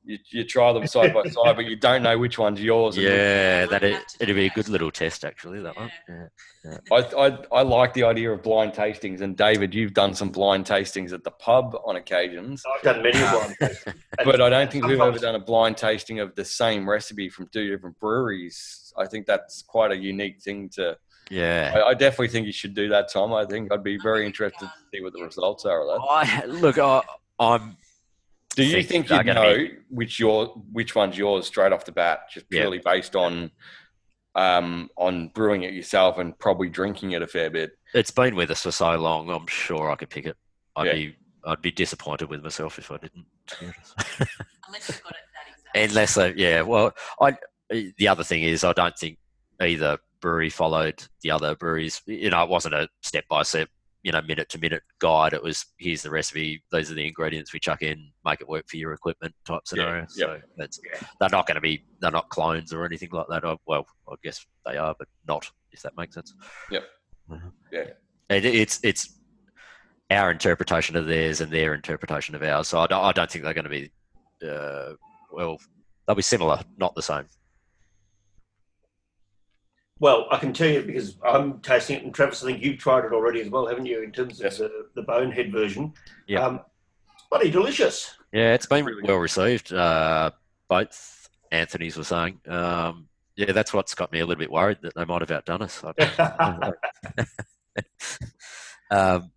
you, 0.05 0.17
you 0.31 0.43
try 0.45 0.71
them 0.71 0.87
side 0.87 1.13
by 1.13 1.23
side, 1.29 1.55
but 1.57 1.65
you 1.65 1.75
don't 1.75 2.01
know 2.03 2.17
which 2.17 2.39
one's 2.39 2.61
yours. 2.61 2.95
yeah, 2.97 3.65
that 3.65 3.83
it, 3.83 4.01
it'd 4.21 4.35
be 4.35 4.45
a 4.45 4.49
good 4.49 4.69
little 4.69 4.91
test 4.91 5.25
actually. 5.25 5.61
That 5.61 5.75
one. 5.75 5.91
Yeah. 6.07 6.77
I, 6.91 6.95
I 6.95 7.37
I 7.59 7.61
like 7.61 7.93
the 7.93 8.03
idea 8.03 8.31
of 8.31 8.41
blind 8.41 8.73
tastings, 8.73 9.21
and 9.21 9.35
Davydd, 9.37 9.73
you've 9.73 9.93
done 9.93 10.13
some 10.13 10.29
blind 10.29 10.65
tastings 10.65 11.11
at 11.13 11.23
the 11.23 11.31
pub 11.31 11.75
on 11.85 11.95
occasions, 11.97 12.63
I've 12.75 12.81
done 12.81 13.03
many 13.03 13.21
of 13.21 13.29
blind 13.31 13.55
tasting. 13.59 13.93
but 14.23 14.41
I 14.41 14.49
don't 14.49 14.71
think 14.71 14.85
we've 14.85 14.99
ever 14.99 15.19
done 15.19 15.35
a 15.35 15.39
blind 15.39 15.77
tasting 15.77 16.19
of 16.21 16.33
the 16.35 16.45
same 16.45 16.89
recipe 16.89 17.29
from 17.29 17.47
two 17.51 17.69
different 17.69 17.99
breweries. 17.99 18.88
I 18.97 19.05
think 19.05 19.25
that's 19.25 19.61
quite 19.61 19.91
a 19.91 19.95
unique 19.97 20.41
thing 20.41 20.69
to. 20.69 20.97
Yeah. 21.31 21.73
I, 21.75 21.89
I 21.89 21.93
definitely 21.93 22.29
think 22.29 22.47
you 22.47 22.51
should 22.53 22.73
do 22.73 22.89
that, 22.89 23.11
Tom. 23.11 23.33
I 23.33 23.45
think 23.45 23.71
I'd 23.71 23.83
be 23.83 23.97
very 24.01 24.25
interested 24.25 24.59
to 24.65 24.73
see 24.93 25.01
what 25.01 25.13
the 25.13 25.21
results 25.23 25.65
are 25.65 25.81
of 25.81 25.87
that. 25.87 26.07
I 26.09 26.45
look. 26.45 26.77
I, 26.79 27.01
I'm. 27.39 27.77
Do 28.55 28.63
you 28.63 28.81
think 28.83 29.07
think 29.07 29.09
you'd 29.09 29.33
know 29.35 29.55
be- 29.57 29.71
which 29.89 30.19
your 30.19 30.47
which 30.71 30.95
one's 30.95 31.17
yours 31.17 31.45
straight 31.47 31.71
off 31.71 31.85
the 31.85 31.91
bat, 31.91 32.21
just 32.33 32.47
Yeah. 32.49 32.61
purely 32.61 32.79
based 32.79 33.15
on 33.15 33.51
um, 34.35 34.89
on 34.97 35.29
brewing 35.29 35.63
it 35.63 35.73
yourself 35.73 36.17
and 36.17 36.37
probably 36.39 36.69
drinking 36.69 37.11
it 37.11 37.21
a 37.21 37.27
fair 37.27 37.49
bit? 37.49 37.71
It's 37.93 38.11
been 38.11 38.35
with 38.35 38.49
us 38.51 38.63
for 38.63 38.71
so 38.71 38.95
long. 38.97 39.29
I'm 39.29 39.47
sure 39.47 39.91
I 39.91 39.95
could 39.95 40.09
pick 40.09 40.25
it. 40.25 40.35
I'd 40.75 40.87
Yeah. 40.87 40.93
be. 40.93 41.15
I'd 41.45 41.61
be 41.61 41.71
disappointed 41.71 42.29
with 42.29 42.43
myself 42.43 42.77
if 42.79 42.91
I 42.91 42.97
didn't. 42.97 43.25
to 43.47 43.59
be 43.59 43.65
honest. 43.67 43.95
Unless 44.67 44.89
you've 44.89 45.03
got 45.03 45.11
it 45.11 45.17
that 45.33 45.47
exact. 45.77 45.89
Unless, 45.91 46.17
I, 46.17 46.27
yeah. 46.35 46.61
Well, 46.63 46.93
I. 47.21 47.37
The 47.69 48.07
other 48.07 48.23
thing 48.23 48.43
is, 48.43 48.63
I 48.63 48.73
don't 48.73 48.97
think 48.97 49.17
either 49.61 49.97
brewery 50.21 50.49
followed 50.49 51.03
the 51.21 51.31
other 51.31 51.55
breweries. 51.55 52.01
You 52.05 52.29
know, 52.29 52.43
it 52.43 52.49
wasn't 52.49 52.73
a 52.75 52.89
step 53.01 53.25
by 53.29 53.43
step, 53.43 53.69
you 54.03 54.11
know, 54.11 54.21
minute 54.21 54.49
to 54.49 54.57
minute 54.59 54.81
guide. 54.99 55.33
It 55.33 55.43
was 55.43 55.65
here's 55.77 56.01
the 56.01 56.09
recipe, 56.09 56.63
these 56.71 56.89
are 56.91 56.95
the 56.95 57.05
ingredients 57.07 57.53
we 57.53 57.59
chuck 57.59 57.81
in, 57.81 58.11
make 58.25 58.41
it 58.41 58.49
work 58.49 58.65
for 58.67 58.77
your 58.77 58.93
equipment 58.93 59.33
type 59.45 59.61
scenario. 59.65 60.01
yeah. 60.15 60.25
So 60.25 60.39
that's 60.57 60.79
Yeah. 60.83 60.99
they're 61.19 61.29
not 61.29 61.45
going 61.47 61.55
to 61.55 61.61
be 61.61 61.85
they're 62.01 62.11
not 62.11 62.29
clones 62.29 62.73
or 62.73 62.85
anything 62.85 63.09
like 63.11 63.27
that. 63.29 63.45
I, 63.45 63.55
well, 63.67 63.85
I 64.09 64.15
guess 64.23 64.45
they 64.65 64.77
are, 64.77 64.95
but 64.97 65.07
not 65.27 65.49
if 65.71 65.81
that 65.83 65.95
makes 65.97 66.15
sense. 66.15 66.33
Yep. 66.71 66.83
Mhm. 67.29 67.51
Yeah. 67.71 67.85
And 68.29 68.45
it's 68.45 68.79
it's 68.83 69.15
our 70.11 70.31
interpretation 70.31 70.95
of 70.95 71.05
theirs 71.05 71.39
and 71.39 71.51
their 71.51 71.75
interpretation 71.75 72.33
of 72.33 72.41
ours. 72.41 72.67
So 72.67 72.79
I 72.79 72.87
don't, 72.87 73.03
I 73.03 73.11
don't 73.11 73.29
think 73.29 73.43
they're 73.43 73.53
going 73.53 73.63
to 73.65 73.69
be 73.69 73.91
uh, 74.47 74.93
well. 75.31 75.59
They'll 76.07 76.15
be 76.15 76.23
similar, 76.23 76.59
not 76.77 76.95
the 76.95 77.03
same. 77.03 77.25
Well, 79.99 80.27
I 80.31 80.37
can 80.37 80.53
tell 80.53 80.69
you 80.69 80.81
because 80.81 81.17
I'm 81.25 81.59
tasting 81.59 81.97
it, 81.97 82.03
and 82.03 82.13
Travis, 82.13 82.41
I 82.43 82.47
think 82.47 82.63
you've 82.63 82.77
tried 82.77 83.05
it 83.05 83.11
already 83.11 83.41
as 83.41 83.49
well, 83.49 83.67
haven't 83.67 83.85
you? 83.85 84.01
In 84.01 84.11
terms 84.11 84.39
of 84.39 84.45
Yes. 84.45 84.57
the, 84.59 84.87
the 84.95 85.01
bonehead 85.01 85.51
version. 85.51 85.93
Yeah. 86.27 86.45
Um, 86.45 86.61
bloody 87.29 87.51
delicious. 87.51 88.15
Yeah, 88.31 88.53
it's 88.53 88.65
been 88.65 88.85
Really 88.85 89.03
well 89.03 89.17
received. 89.17 89.73
Uh, 89.73 90.31
both 90.69 91.27
Anthony's 91.51 91.97
were 91.97 92.03
saying. 92.03 92.39
Um, 92.47 93.07
yeah, 93.35 93.51
that's 93.51 93.73
what's 93.73 93.93
got 93.95 94.11
me 94.11 94.19
a 94.19 94.25
little 94.25 94.39
bit 94.39 94.51
worried 94.51 94.77
that 94.83 94.93
they 94.95 95.05
might 95.05 95.21
have 95.21 95.31
outdone 95.31 95.61
us. 95.63 95.83
Um, 98.91 99.31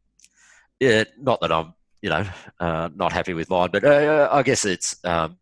yeah, 0.80 1.04
not 1.18 1.40
that 1.42 1.52
I'm, 1.52 1.74
you 2.00 2.08
know, 2.08 2.24
uh, 2.58 2.88
not 2.94 3.12
happy 3.12 3.34
with 3.34 3.50
mine, 3.50 3.68
but 3.70 3.84
uh, 3.84 4.28
I 4.32 4.42
guess 4.42 4.64
it's 4.64 4.96
um, 5.04 5.36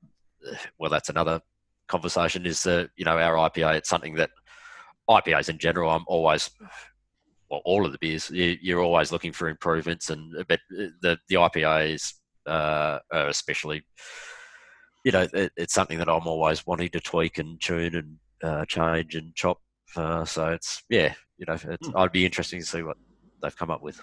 well, 0.78 0.90
that's 0.90 1.08
another 1.08 1.40
conversation. 1.86 2.44
Is 2.44 2.66
uh, 2.66 2.88
you 2.96 3.04
know 3.04 3.16
our 3.18 3.36
IPA? 3.48 3.76
It's 3.76 3.88
something 3.88 4.14
that 4.16 4.30
IPAs 5.10 5.48
in 5.48 5.58
general. 5.58 5.90
I'm 5.90 6.04
always, 6.06 6.50
well, 7.50 7.62
all 7.64 7.84
of 7.84 7.92
the 7.92 7.98
beers. 7.98 8.30
You, 8.30 8.56
you're 8.62 8.82
always 8.82 9.12
looking 9.12 9.32
for 9.32 9.48
improvements, 9.48 10.10
and 10.10 10.32
but 10.48 10.60
the 10.70 11.18
the 11.28 11.34
IPAs 11.34 12.14
uh, 12.46 12.98
are 13.12 13.28
especially, 13.28 13.82
you 15.04 15.12
know, 15.12 15.26
it, 15.32 15.52
it's 15.56 15.74
something 15.74 15.98
that 15.98 16.08
I'm 16.08 16.26
always 16.26 16.66
wanting 16.66 16.90
to 16.90 17.00
tweak 17.00 17.38
and 17.38 17.60
tune 17.60 17.94
and 17.94 18.16
uh, 18.42 18.64
change 18.66 19.16
and 19.16 19.34
chop. 19.34 19.58
Uh, 19.96 20.24
so 20.24 20.48
it's 20.48 20.82
yeah, 20.88 21.12
you 21.38 21.46
know, 21.46 21.54
it's, 21.54 21.88
Hmm. 21.88 21.96
I'd 21.96 22.12
be 22.12 22.24
interesting 22.24 22.60
to 22.60 22.66
see 22.66 22.82
what 22.82 22.96
they've 23.42 23.56
come 23.56 23.70
up 23.70 23.82
with. 23.82 24.00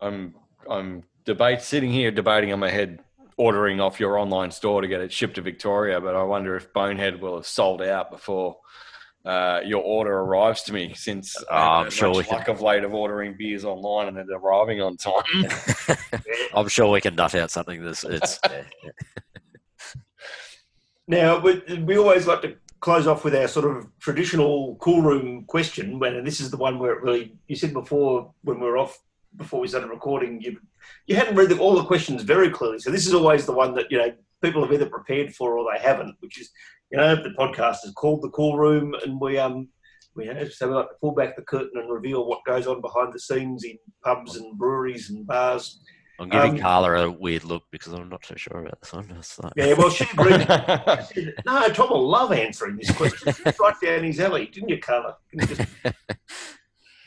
I'm 0.00 0.34
I'm 0.68 1.04
debate 1.24 1.62
sitting 1.62 1.92
here 1.92 2.10
debating 2.10 2.50
in 2.50 2.58
my 2.58 2.70
head 2.70 3.00
ordering 3.36 3.80
off 3.80 4.00
your 4.00 4.18
online 4.18 4.50
store 4.50 4.82
to 4.82 4.88
get 4.88 5.00
it 5.00 5.12
shipped 5.12 5.36
to 5.36 5.42
Victoria, 5.42 6.00
but 6.00 6.14
I 6.14 6.22
wonder 6.22 6.56
if 6.56 6.72
Bonehead 6.72 7.20
will 7.20 7.36
have 7.36 7.46
sold 7.46 7.80
out 7.82 8.10
before 8.10 8.58
uh, 9.24 9.60
your 9.64 9.82
order 9.82 10.12
arrives 10.18 10.62
to 10.64 10.72
me. 10.72 10.94
Since 10.94 11.36
I'm 11.50 11.86
uh, 11.86 11.90
sure 11.90 12.08
much 12.08 12.18
we 12.18 12.24
can- 12.24 12.38
luck 12.38 12.48
of 12.48 12.60
late 12.60 12.84
of 12.84 12.92
ordering 12.94 13.36
beers 13.38 13.64
online 13.64 14.08
and 14.08 14.18
it 14.18 14.26
arriving 14.32 14.80
on 14.80 14.96
time. 14.96 15.22
I'm 16.54 16.68
sure 16.68 16.90
we 16.90 17.00
can 17.00 17.14
nut 17.14 17.34
out 17.34 17.50
something 17.50 17.84
that's 17.84 18.04
it's 18.04 18.38
yeah, 18.44 18.62
yeah. 18.84 18.90
Now, 21.08 21.40
we, 21.40 21.60
we 21.84 21.96
always 21.98 22.26
like 22.26 22.42
to 22.42 22.56
close 22.80 23.06
off 23.06 23.24
with 23.24 23.34
our 23.34 23.48
sort 23.48 23.64
of 23.64 23.86
traditional 23.98 24.76
cool 24.80 25.02
room 25.02 25.44
question. 25.44 25.98
When 25.98 26.14
and 26.14 26.26
this 26.26 26.40
is 26.40 26.50
the 26.50 26.56
one 26.56 26.78
where 26.78 26.92
it 26.92 27.02
really, 27.02 27.36
you 27.48 27.56
said 27.56 27.72
before 27.72 28.32
when 28.42 28.60
we 28.60 28.66
were 28.66 28.78
off, 28.78 28.98
before 29.36 29.60
we 29.60 29.68
started 29.68 29.88
recording, 29.88 30.40
you 30.40 30.58
you 31.06 31.16
hadn't 31.16 31.36
read 31.36 31.48
the, 31.48 31.58
all 31.58 31.74
the 31.74 31.84
questions 31.84 32.22
very 32.22 32.50
clearly. 32.50 32.78
So 32.78 32.90
this 32.90 33.06
is 33.06 33.14
always 33.14 33.46
the 33.46 33.52
one 33.52 33.74
that 33.74 33.90
you 33.90 33.98
know 33.98 34.12
people 34.42 34.62
have 34.62 34.72
either 34.72 34.86
prepared 34.86 35.34
for 35.34 35.56
or 35.58 35.72
they 35.72 35.80
haven't. 35.80 36.16
Which 36.20 36.40
is, 36.40 36.50
you 36.90 36.98
know, 36.98 37.14
the 37.16 37.30
podcast 37.38 37.78
is 37.84 37.92
called 37.96 38.22
the 38.22 38.30
Cool 38.30 38.56
Room, 38.58 38.94
and 39.04 39.20
we 39.20 39.38
um 39.38 39.68
we 40.14 40.26
have 40.26 40.52
so 40.52 40.68
we 40.68 40.74
like 40.74 40.88
to 40.88 40.94
pull 41.00 41.14
back 41.14 41.36
the 41.36 41.42
curtain 41.42 41.70
and 41.80 41.90
reveal 41.90 42.26
what 42.26 42.44
goes 42.46 42.66
on 42.66 42.80
behind 42.80 43.12
the 43.12 43.18
scenes 43.20 43.64
in 43.64 43.78
pubs 44.04 44.36
and 44.36 44.58
breweries 44.58 45.10
and 45.10 45.26
bars. 45.26 45.80
I'm 46.20 46.28
giving 46.28 46.52
Um, 46.52 46.58
Carla 46.58 47.06
a 47.06 47.10
weird 47.10 47.42
look 47.42 47.64
because 47.72 47.92
I'm 47.94 48.08
not 48.10 48.24
so 48.24 48.34
sure 48.36 48.60
about 48.60 48.80
this 48.80 48.92
one. 48.92 49.08
Like- 49.42 49.52
Yeah, 49.56 49.72
well, 49.72 49.88
she 49.90 50.04
agreed. 50.12 50.46
No, 51.46 51.66
Tom 51.68 51.88
will 51.90 52.06
love 52.08 52.30
answering 52.32 52.76
this 52.76 52.90
question. 52.92 53.34
Right 53.58 53.74
down 53.82 54.04
his 54.04 54.20
alley, 54.20 54.46
didn't 54.46 54.68
you, 54.68 54.78
Carla? 54.78 55.16
Can 55.30 55.40
you 55.40 55.46
just- 55.56 55.68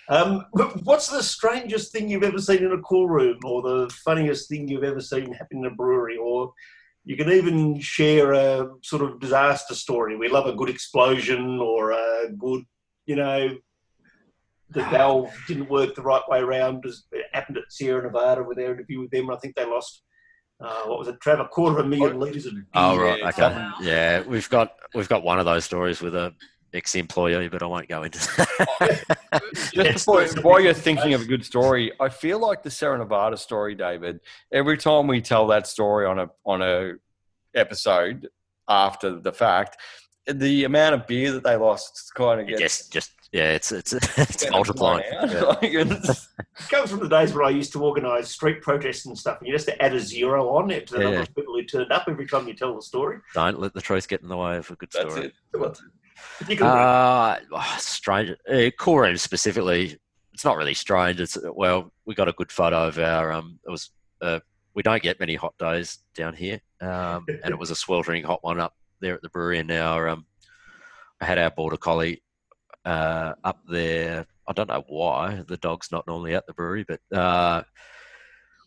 Um, 0.08 0.46
what's 0.84 1.08
the 1.08 1.24
strangest 1.24 1.92
thing 1.92 2.10
you've 2.10 2.24
ever 2.24 2.40
seen 2.40 2.64
in 2.64 2.72
a 2.72 2.82
cool 2.82 3.08
room, 3.10 3.40
or 3.44 3.62
the 3.62 3.90
funniest 4.04 4.48
thing 4.48 4.68
you've 4.68 4.84
ever 4.84 5.02
seen 5.02 5.34
happen 5.34 5.60
in 5.60 5.66
a 5.66 5.72
brewery, 5.72 6.18
or 6.18 6.54
you 7.06 7.16
can 7.16 7.32
even 7.32 7.80
share 7.80 8.34
a 8.34 8.70
sort 8.84 9.02
of 9.02 9.20
disaster 9.20 9.74
story. 9.76 10.16
We 10.16 10.28
love 10.28 10.48
a 10.48 10.54
good 10.56 10.70
explosion 10.70 11.60
or 11.60 11.92
a 11.92 12.30
good, 12.38 12.64
you 13.06 13.16
know, 13.16 13.56
the 14.72 14.84
valve 14.92 15.32
didn't 15.48 15.70
work 15.70 15.96
the 15.96 16.02
right 16.02 16.28
way 16.28 16.40
around. 16.40 16.86
As 16.86 17.04
it 17.12 17.26
happened 17.34 17.58
at 17.58 17.72
Sierra 17.72 18.04
Nevada 18.04 18.44
with 18.44 18.58
their 18.58 18.74
interview 18.74 19.02
with 19.02 19.12
them. 19.12 19.32
I 19.32 19.38
think 19.38 19.56
they 19.56 19.66
lost. 19.66 20.04
Uh, 20.60 20.84
what 20.86 21.00
was 21.00 21.08
it, 21.10 21.20
Trevor? 21.20 21.46
Quarter 21.46 21.80
of 21.80 21.86
a 21.86 21.90
million 21.90 22.18
litres 22.18 22.46
of 22.46 22.54
beer. 22.54 22.64
Oh 22.74 22.98
right, 22.98 23.20
Yeah, 23.20 23.28
okay. 23.28 23.42
something. 23.42 23.74
Yeah, 23.82 24.22
we've 24.22 24.50
got 24.50 24.72
we've 24.94 25.10
got 25.10 25.24
one 25.24 25.38
of 25.38 25.46
those 25.46 25.66
stories 25.66 26.02
with 26.02 26.16
a 26.16 26.34
ex-employee, 26.76 27.48
but 27.50 27.64
I 27.64 27.66
won't 27.66 27.88
go 27.88 28.04
into. 28.04 28.20
Just 29.74 30.06
before, 30.06 30.26
while 30.42 30.60
you're 30.60 30.74
thinking 30.74 31.14
of 31.14 31.22
a 31.22 31.26
good 31.26 31.46
story, 31.46 31.92
I 32.00 32.10
feel 32.10 32.40
like 32.40 32.64
the 32.64 32.72
Sierra 32.72 32.98
Nevada 32.98 33.38
story, 33.38 33.76
Davydd. 33.76 34.20
Every 34.52 34.78
time 34.78 35.08
we 35.08 35.22
tell 35.22 35.48
that 35.48 35.68
story 35.68 36.06
on 36.06 36.20
a 36.20 36.30
on 36.46 36.62
a 36.62 36.94
episode 37.54 38.28
after 38.68 39.20
the 39.20 39.32
fact, 39.32 39.78
the 40.28 40.64
amount 40.64 40.96
of 40.96 41.08
beer 41.08 41.32
that 41.34 41.44
they 41.44 41.56
lost 41.56 42.12
kind 42.16 42.42
of 42.42 42.48
gets 42.48 42.60
just 42.62 42.94
just 42.94 43.12
yeah, 43.32 43.52
it's 43.52 43.72
it's 43.72 43.94
it's 43.94 44.16
gets 44.18 44.50
multiplying. 44.50 45.04
Yeah. 45.12 45.42
Like, 45.42 45.64
it's- 45.64 46.28
It 46.58 46.70
comes 46.70 46.90
from 46.90 47.02
the 47.02 47.10
days 47.10 47.34
when 47.34 47.46
I 47.46 47.50
used 47.50 47.74
to 47.74 47.84
organise 47.84 48.30
street 48.30 48.62
protests 48.62 49.06
and 49.06 49.18
stuff, 49.18 49.40
and 49.40 49.48
you 49.48 49.54
just 49.54 49.70
add 49.80 49.94
a 49.94 50.00
zero 50.00 50.50
on 50.56 50.72
it 50.72 50.88
to 50.88 50.94
the 50.94 51.00
number 51.04 51.20
of 51.20 51.36
people 51.36 51.54
who 51.54 51.64
turned 51.64 51.92
up 51.92 52.06
every 52.08 52.26
time 52.28 52.48
you 52.48 52.54
tell 52.54 52.74
the 52.76 52.82
story. 52.82 53.18
Don't 53.34 53.60
let 53.60 53.74
the 53.74 53.82
truth 53.82 54.08
get 54.08 54.22
in 54.22 54.30
the 54.30 54.38
way 54.38 54.56
of 54.58 54.70
a 54.72 54.76
good 54.76 54.90
that's 54.94 55.12
story. 55.14 55.28
it. 55.28 55.34
Uh, 56.62 57.38
oh, 57.52 57.76
strange. 57.80 58.32
Uh, 58.52 58.70
cool 58.78 59.00
room 59.00 59.18
specifically. 59.18 59.98
It's 60.34 60.46
not 60.46 60.58
really 60.58 60.74
strange. 60.74 61.22
It's 61.22 61.38
well, 61.54 61.92
we 62.06 62.16
got 62.16 62.28
a 62.28 62.34
good 62.34 62.52
photo 62.52 62.88
of 62.88 63.00
our. 63.00 63.32
Um, 63.32 63.60
it 63.66 63.70
was. 63.70 63.92
Uh, 64.22 64.40
we 64.74 64.84
don't 64.84 65.02
get 65.02 65.20
many 65.20 65.36
hot 65.36 65.58
days 65.58 66.00
down 66.16 66.34
here, 66.34 66.60
um, 66.82 67.26
and 67.44 67.52
it 67.52 67.60
was 67.60 67.72
a 67.72 67.76
sweltering 67.76 68.24
hot 68.24 68.44
one 68.44 68.60
up 68.60 68.74
there 69.00 69.16
at 69.16 69.22
the 69.22 69.30
brewery. 69.30 69.60
And 69.60 69.68
now, 69.70 70.08
um, 70.08 70.26
I 71.22 71.26
had 71.26 71.38
our 71.38 71.52
border 71.52 71.78
collie 71.78 72.22
uh, 72.84 73.34
up 73.44 73.60
there. 73.70 74.26
I 74.48 74.54
don't 74.54 74.70
know 74.70 74.84
why 74.88 75.44
the 75.48 75.58
dog's 75.58 75.92
not 75.92 76.06
normally 76.08 76.36
at 76.36 76.46
the 76.46 76.54
brewery, 76.54 76.86
but 76.88 77.00
uh, 77.18 77.64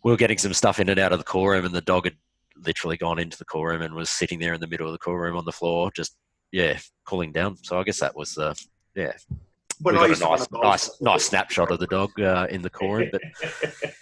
we 0.02 0.10
were 0.10 0.16
getting 0.16 0.38
some 0.38 0.54
stuff 0.54 0.80
in 0.80 0.88
and 0.88 0.98
out 0.98 1.12
of 1.12 1.18
the 1.18 1.24
cool 1.24 1.46
room, 1.46 1.64
and 1.64 1.74
the 1.74 1.80
dog 1.80 2.04
had 2.04 2.16
literally 2.56 2.96
gone 2.96 3.18
into 3.18 3.38
the 3.38 3.44
cool 3.44 3.64
room 3.64 3.82
and 3.82 3.94
was 3.94 4.10
sitting 4.10 4.38
there 4.38 4.54
in 4.54 4.60
the 4.60 4.66
middle 4.66 4.86
of 4.86 4.92
the 4.92 4.98
cool 4.98 5.16
room 5.16 5.36
on 5.36 5.44
the 5.44 5.52
floor, 5.52 5.90
just 5.94 6.16
yeah, 6.52 6.78
cooling 7.04 7.32
down. 7.32 7.56
So 7.62 7.78
I 7.78 7.84
guess 7.84 8.00
that 8.00 8.16
was 8.16 8.34
the 8.34 8.58
yeah. 8.94 9.12
when 9.80 9.94
we 9.94 10.00
I 10.00 10.08
got 10.08 10.18
a 10.18 10.24
nice, 10.24 10.46
nice, 10.50 11.00
nice 11.00 11.24
snapshot 11.24 11.70
of 11.70 11.78
the 11.78 11.86
dog 11.86 12.18
uh, 12.20 12.46
in 12.50 12.62
the 12.62 12.70
core 12.70 13.04
but 13.10 13.22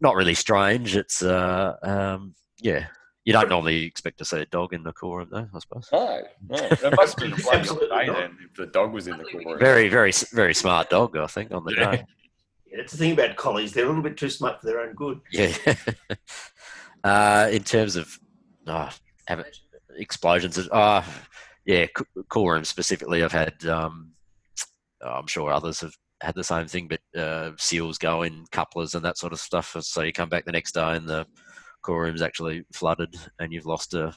not 0.00 0.16
really 0.16 0.34
strange. 0.34 0.96
It's 0.96 1.22
uh, 1.22 1.76
um, 1.82 2.34
yeah. 2.60 2.86
You 3.24 3.32
don't 3.32 3.48
normally 3.48 3.84
expect 3.84 4.18
to 4.18 4.24
see 4.26 4.40
a 4.40 4.44
dog 4.44 4.74
in 4.74 4.82
the 4.82 4.92
cool 4.92 5.16
room, 5.16 5.28
though. 5.30 5.48
I 5.54 5.58
suppose. 5.58 5.88
No, 5.90 6.22
no, 6.50 6.68
that 6.68 6.94
must 6.94 7.18
have 7.18 7.30
been 7.30 7.32
a 7.32 7.42
bloody 7.42 7.58
Absolutely 7.60 7.88
day 7.88 8.06
not. 8.06 8.16
then 8.18 8.36
if 8.44 8.54
the 8.54 8.66
dog 8.66 8.92
was 8.92 9.06
in 9.08 9.16
the 9.16 9.24
corner. 9.24 9.56
Very, 9.58 9.88
very, 9.88 10.12
very 10.32 10.52
smart 10.52 10.90
dog. 10.90 11.16
I 11.16 11.26
think 11.26 11.50
on 11.50 11.64
the 11.64 11.74
Yeah. 11.74 11.90
day. 11.90 12.04
Yeah, 12.66 12.76
that's 12.78 12.92
the 12.92 12.98
thing 12.98 13.12
about 13.12 13.36
collies; 13.36 13.72
they're 13.72 13.86
a 13.86 13.88
little 13.88 14.02
bit 14.02 14.18
too 14.18 14.28
smart 14.28 14.60
for 14.60 14.66
their 14.66 14.80
own 14.80 14.92
good. 14.94 15.20
Yeah. 15.32 15.54
uh, 17.04 17.48
in 17.50 17.64
terms 17.64 17.96
of 17.96 18.18
uh, 18.66 18.90
have 19.26 19.42
explosions, 19.96 20.58
uh, 20.58 21.02
yeah, 21.66 21.86
c- 21.96 22.04
cool 22.28 22.50
room 22.50 22.64
specifically. 22.64 23.22
I've 23.22 23.32
had. 23.32 23.64
Um, 23.66 24.10
I'm 25.02 25.26
sure 25.26 25.50
others 25.52 25.80
have 25.80 25.94
had 26.22 26.34
the 26.34 26.44
same 26.44 26.66
thing, 26.66 26.88
but 26.88 27.20
uh, 27.20 27.50
seals 27.58 27.98
go 27.98 28.22
in 28.22 28.44
couplers 28.52 28.94
and 28.94 29.04
that 29.04 29.18
sort 29.18 29.32
of 29.34 29.40
stuff. 29.40 29.76
So 29.80 30.02
you 30.02 30.12
come 30.12 30.28
back 30.30 30.44
the 30.46 30.52
next 30.52 30.72
day 30.72 30.96
and 30.96 31.06
the 31.06 31.26
cool 31.82 31.98
room's 31.98 32.22
actually 32.22 32.64
flooded, 32.72 33.14
and 33.38 33.52
you've 33.52 33.66
lost 33.66 33.94
a. 33.94 34.14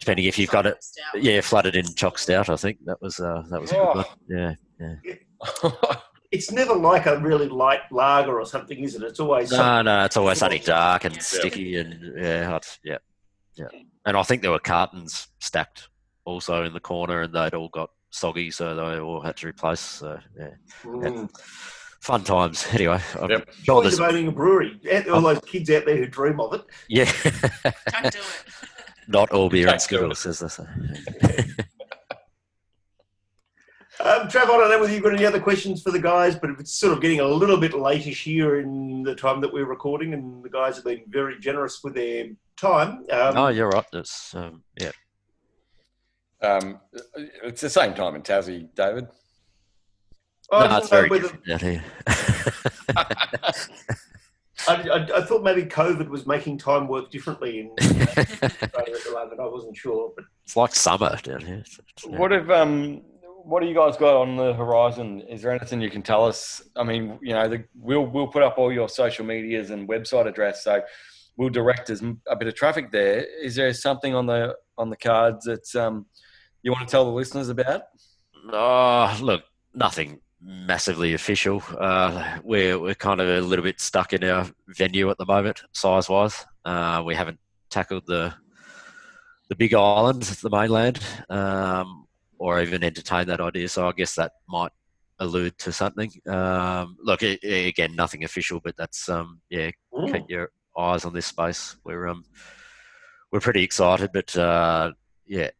Depending 0.00 0.26
if 0.26 0.38
you've 0.38 0.50
got 0.50 0.64
it, 0.66 0.76
yeah, 1.16 1.40
flooded 1.40 1.74
in 1.74 1.84
choc 1.96 2.18
stout. 2.18 2.48
I 2.48 2.56
think 2.56 2.78
that 2.84 3.02
was 3.02 3.18
uh, 3.20 3.42
that 3.50 3.60
was 3.60 3.72
a 3.72 3.74
good 3.74 3.82
Oh. 3.82 4.04
one. 4.28 4.56
Yeah. 4.78 5.74
It's 6.30 6.52
never 6.52 6.74
like 6.74 7.06
a 7.06 7.18
really 7.20 7.48
light 7.48 7.80
lager 7.90 8.38
or 8.38 8.44
something, 8.44 8.78
is 8.84 8.94
it? 8.94 9.02
It's 9.02 9.18
always 9.18 9.48
something 9.48 9.66
No, 9.66 9.80
no, 10.00 10.04
it's 10.04 10.16
always 10.18 10.36
something 10.36 10.60
dark 10.62 11.04
and 11.06 11.14
Yeah. 11.16 11.22
sticky, 11.22 11.76
and 11.76 12.12
yeah, 12.18 12.54
I'd- 12.54 12.68
yeah, 12.84 12.98
yeah. 13.54 13.68
And 14.04 14.14
I 14.14 14.22
think 14.22 14.42
there 14.42 14.50
were 14.50 14.58
cartons 14.58 15.28
stacked 15.40 15.88
also 16.28 16.62
in 16.64 16.72
the 16.74 16.80
corner, 16.80 17.22
and 17.22 17.32
they'd 17.32 17.54
all 17.54 17.70
got 17.70 17.90
soggy, 18.10 18.50
so 18.50 18.74
they 18.74 19.00
all 19.00 19.20
had 19.22 19.36
to 19.38 19.46
replace. 19.48 19.80
So 19.80 20.18
yeah, 20.38 20.50
Mm. 20.84 21.28
fun 22.02 22.22
times. 22.24 22.66
Anyway, 22.72 23.00
I'm 23.20 23.30
Yep. 23.30 23.48
sure 23.64 23.82
there's 23.82 24.00
owning 24.00 24.28
a 24.28 24.32
brewery. 24.32 24.78
All 25.10 25.22
those 25.22 25.40
kids 25.40 25.70
out 25.70 25.86
there 25.86 25.96
who 25.96 26.06
dream 26.06 26.38
of 26.40 26.52
it. 26.54 26.62
yeah, 26.88 27.10
Don't 27.22 28.12
do 28.12 28.18
it. 28.18 28.44
not 29.08 29.30
all 29.30 29.48
beer 29.48 29.68
and 29.68 29.80
Don't 29.80 30.00
do 30.00 30.10
it. 30.10 30.16
skittles, 30.16 30.26
as 30.26 30.38
they 30.40 30.48
say. 30.48 31.44
Um, 34.00 34.28
Trav, 34.28 34.42
I 34.44 34.46
don't 34.46 34.70
know 34.70 34.78
whether 34.78 34.92
you've 34.92 35.02
got 35.02 35.12
any 35.14 35.26
other 35.26 35.40
questions 35.40 35.82
for 35.82 35.90
the 35.90 35.98
guys, 35.98 36.36
but 36.36 36.50
it's 36.50 36.72
sort 36.78 36.92
of 36.92 37.00
getting 37.00 37.18
a 37.18 37.24
little 37.26 37.56
bit 37.56 37.72
latish 37.72 38.22
here 38.22 38.60
in 38.60 39.02
the 39.02 39.12
time 39.16 39.40
that 39.40 39.52
we're 39.52 39.64
recording, 39.66 40.14
and 40.14 40.40
the 40.44 40.48
guys 40.48 40.76
have 40.76 40.84
been 40.84 41.02
very 41.08 41.36
generous 41.40 41.80
with 41.82 41.94
their 41.94 42.26
time. 42.56 43.04
Um, 43.10 43.34
no, 43.34 43.48
you're 43.48 43.68
right. 43.68 43.84
It's 43.92 44.36
um, 44.36 44.62
yeah. 44.80 44.92
Um, 46.40 46.80
it's 47.42 47.60
the 47.60 47.70
same 47.70 47.94
time 47.94 48.14
in 48.14 48.22
Tassie, 48.22 48.68
Davydd. 48.74 49.08
I 50.50 50.60
no, 50.60 50.68
just 50.68 50.80
it's 50.82 50.88
very 50.90 51.08
whether- 51.10 51.22
different 51.28 51.50
out 51.50 51.60
here. 51.60 51.84
I, 54.66 54.74
I, 54.88 55.18
I 55.18 55.22
thought 55.22 55.42
maybe 55.42 55.62
COVID 55.64 56.08
was 56.08 56.26
making 56.26 56.58
time 56.58 56.88
work 56.88 57.10
differently 57.10 57.60
in 57.60 57.70
Australia 57.80 58.34
at 58.42 58.60
the 58.60 59.12
moment. 59.14 59.40
I 59.40 59.46
wasn't 59.46 59.76
sure, 59.76 60.12
but 60.16 60.24
it's 60.44 60.56
like 60.56 60.74
summer 60.74 61.16
down 61.22 61.40
here. 61.40 61.58
It's- 61.58 61.78
it's- 61.78 62.06
yeah. 62.10 62.18
What 62.18 62.32
have 62.32 62.50
um, 62.50 63.02
what 63.44 63.60
do 63.62 63.68
you 63.68 63.74
guys 63.74 63.96
got 63.96 64.16
on 64.20 64.36
the 64.36 64.52
horizon? 64.54 65.20
Is 65.28 65.42
there 65.42 65.52
anything 65.52 65.80
you 65.80 65.90
can 65.90 66.02
tell 66.02 66.24
us? 66.24 66.60
I 66.76 66.82
mean, 66.84 67.18
you 67.22 67.34
know, 67.34 67.48
the, 67.48 67.64
we'll 67.76 68.06
we'll 68.06 68.26
put 68.28 68.42
up 68.42 68.58
all 68.58 68.72
your 68.72 68.88
social 68.88 69.24
medias 69.24 69.70
and 69.70 69.88
website 69.88 70.26
address, 70.26 70.64
so 70.64 70.82
we'll 71.36 71.50
direct 71.50 71.88
as 71.90 72.02
m- 72.02 72.20
a 72.26 72.36
bit 72.36 72.48
of 72.48 72.54
traffic 72.54 72.90
there. 72.90 73.24
Is 73.42 73.54
there 73.54 73.72
something 73.72 74.14
on 74.14 74.26
the 74.26 74.56
on 74.76 74.90
the 74.90 74.96
cards 74.96 75.44
that 75.44 75.74
um, 75.80 76.06
you 76.62 76.72
want 76.72 76.86
to 76.86 76.90
tell 76.90 77.04
the 77.04 77.10
listeners 77.10 77.48
about? 77.48 77.82
Oh, 78.52 79.18
look, 79.22 79.44
nothing 79.74 80.20
massively 80.40 81.14
official. 81.14 81.62
Uh, 81.78 82.38
we're 82.44 82.78
we're 82.78 82.94
kind 82.94 83.20
of 83.20 83.28
a 83.28 83.40
little 83.40 83.64
bit 83.64 83.80
stuck 83.80 84.12
in 84.12 84.24
our 84.24 84.46
venue 84.68 85.10
at 85.10 85.18
the 85.18 85.26
moment, 85.26 85.62
size 85.72 86.08
wise. 86.08 86.44
Uh, 86.64 87.02
we 87.04 87.14
haven't 87.14 87.38
tackled 87.70 88.04
the 88.06 88.34
the 89.48 89.56
big 89.56 89.74
island, 89.74 90.22
the 90.22 90.50
mainland, 90.50 91.00
um, 91.30 92.06
or 92.38 92.60
even 92.60 92.84
entertained 92.84 93.28
that 93.28 93.40
idea. 93.40 93.68
So 93.68 93.88
I 93.88 93.92
guess 93.92 94.14
that 94.16 94.32
might 94.48 94.72
allude 95.18 95.58
to 95.58 95.72
something. 95.72 96.12
Um, 96.28 96.96
look, 97.02 97.22
i 97.22 97.38
i- 97.42 97.46
again, 97.46 97.94
nothing 97.96 98.24
official, 98.24 98.60
but 98.62 98.76
that's 98.76 99.08
um, 99.08 99.40
yeah. 99.50 99.70
mm, 99.92 100.12
Keep 100.12 100.30
your 100.30 100.50
eyes 100.78 101.04
on 101.04 101.12
this 101.14 101.26
space. 101.26 101.76
We're 101.84 102.06
um, 102.08 102.24
we're 103.32 103.40
pretty 103.40 103.62
excited, 103.64 104.10
but 104.12 104.36
uh, 104.36 104.92
yeah, 105.26 105.50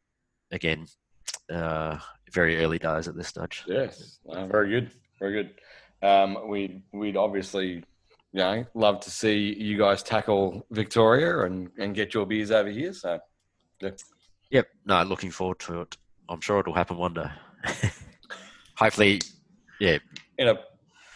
again, 0.50 0.87
uh, 1.52 1.98
very 2.32 2.62
early 2.62 2.78
days 2.78 3.08
at 3.08 3.16
this 3.16 3.28
stage. 3.28 3.64
Yes, 3.66 4.18
uh, 4.28 4.46
very 4.46 4.70
good, 4.70 4.90
very 5.18 5.32
good. 5.32 5.54
Um, 6.06 6.48
we'd 6.48 6.82
we'd 6.92 7.16
obviously, 7.16 7.68
you 7.68 7.84
know, 8.32 8.64
love 8.74 9.00
to 9.00 9.11
see 9.11 9.54
you 9.54 9.78
guys 9.78 10.02
tackle 10.02 10.66
Victoria 10.70 11.40
and 11.40 11.70
and 11.78 11.94
get 11.94 12.14
your 12.14 12.26
beers 12.26 12.50
over 12.50 12.70
here. 12.70 12.92
So 12.92 13.18
yeah. 13.80 13.90
Yep. 14.50 14.66
No, 14.87 15.02
looking 15.02 15.30
forward 15.30 15.58
to 15.61 15.82
it. 15.82 15.96
I'm 16.28 16.40
sure 16.40 16.61
it'll 16.61 16.74
happen 16.74 16.96
one 16.96 17.14
day. 17.14 17.30
Hopefully, 18.76 19.20
yeah, 19.80 19.98
in 20.38 20.48
a 20.48 20.58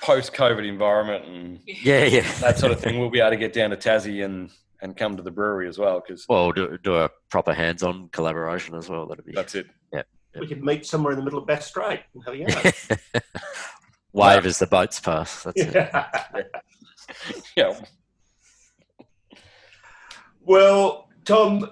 post-COVID 0.02 0.66
environment 0.66 1.24
and 1.26 1.60
yeah, 1.64 2.04
yeah. 2.04 2.32
that 2.40 2.58
sort 2.58 2.72
of 2.72 2.80
thing, 2.80 2.98
we'll 2.98 3.10
be 3.10 3.20
able 3.20 3.30
to 3.30 3.36
get 3.36 3.52
down 3.52 3.70
to 3.70 3.76
Tassie 3.76 4.24
and 4.24 4.50
and 4.82 4.96
come 4.96 5.16
to 5.16 5.22
the 5.22 5.30
brewery 5.30 5.68
as 5.68 5.78
well 5.78 6.02
because 6.06 6.26
Well, 6.28 6.52
do, 6.52 6.76
do 6.82 6.96
a 6.96 7.10
proper 7.30 7.54
hands-on 7.54 8.08
collaboration 8.08 8.74
as 8.74 8.90
well. 8.90 9.06
That'd 9.06 9.24
be 9.24 9.32
that's 9.32 9.54
it. 9.54 9.66
Yeah. 9.92 10.02
We 10.38 10.46
could 10.46 10.62
meet 10.64 10.84
somewhere 10.84 11.12
in 11.12 11.18
the 11.18 11.24
middle 11.24 11.38
of 11.38 11.46
Bass 11.46 11.66
Strait 11.66 12.00
and 12.14 12.24
have 12.24 12.34
a 12.34 12.38
yarn. 12.38 13.22
wave 14.12 14.46
as 14.46 14.58
the 14.58 14.66
boats 14.66 15.00
pass. 15.00 15.44
That's 15.44 15.60
it. 15.60 15.74
Yeah. 17.56 17.80
Well, 20.44 21.08
Tom, 21.24 21.70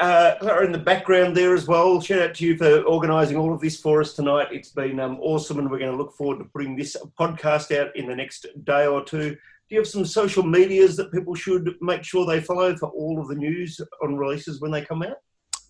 uh, 0.00 0.34
Carla 0.40 0.64
in 0.64 0.72
the 0.72 0.78
background 0.78 1.36
there 1.36 1.54
as 1.54 1.66
well. 1.66 2.00
Shout 2.00 2.20
out 2.20 2.34
to 2.36 2.46
you 2.46 2.56
for 2.56 2.82
organising 2.82 3.36
all 3.36 3.52
of 3.52 3.60
this 3.60 3.78
for 3.78 4.00
us 4.00 4.14
tonight. 4.14 4.48
It's 4.50 4.70
been 4.70 4.98
um, 5.00 5.18
awesome, 5.20 5.58
and 5.58 5.70
we're 5.70 5.78
going 5.78 5.90
to 5.90 5.96
look 5.96 6.14
forward 6.14 6.38
to 6.38 6.44
putting 6.44 6.76
this 6.76 6.96
podcast 7.18 7.76
out 7.76 7.94
in 7.96 8.06
the 8.06 8.16
next 8.16 8.46
day 8.64 8.86
or 8.86 9.04
two. 9.04 9.36
Do 9.68 9.74
you 9.74 9.80
have 9.80 9.88
some 9.88 10.06
social 10.06 10.42
medias 10.42 10.96
that 10.96 11.12
people 11.12 11.34
should 11.34 11.74
make 11.82 12.02
sure 12.02 12.24
they 12.24 12.40
follow 12.40 12.74
for 12.76 12.88
all 12.88 13.20
of 13.20 13.28
the 13.28 13.34
news 13.34 13.78
on 14.02 14.16
releases 14.16 14.62
when 14.62 14.70
they 14.70 14.82
come 14.82 15.02
out? 15.02 15.18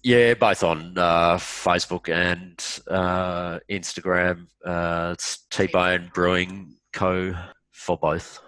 Yeah, 0.04 0.34
both 0.34 0.62
on 0.62 0.96
uh, 0.96 1.36
Facebook 1.36 2.08
and 2.08 2.62
uh, 2.88 3.58
Instagram. 3.68 4.46
Uh, 4.64 5.10
it's 5.14 5.46
T 5.50 5.66
Bone 5.66 6.12
Brewing 6.14 6.76
Co. 6.92 7.34
for 7.72 7.98
both, 7.98 8.38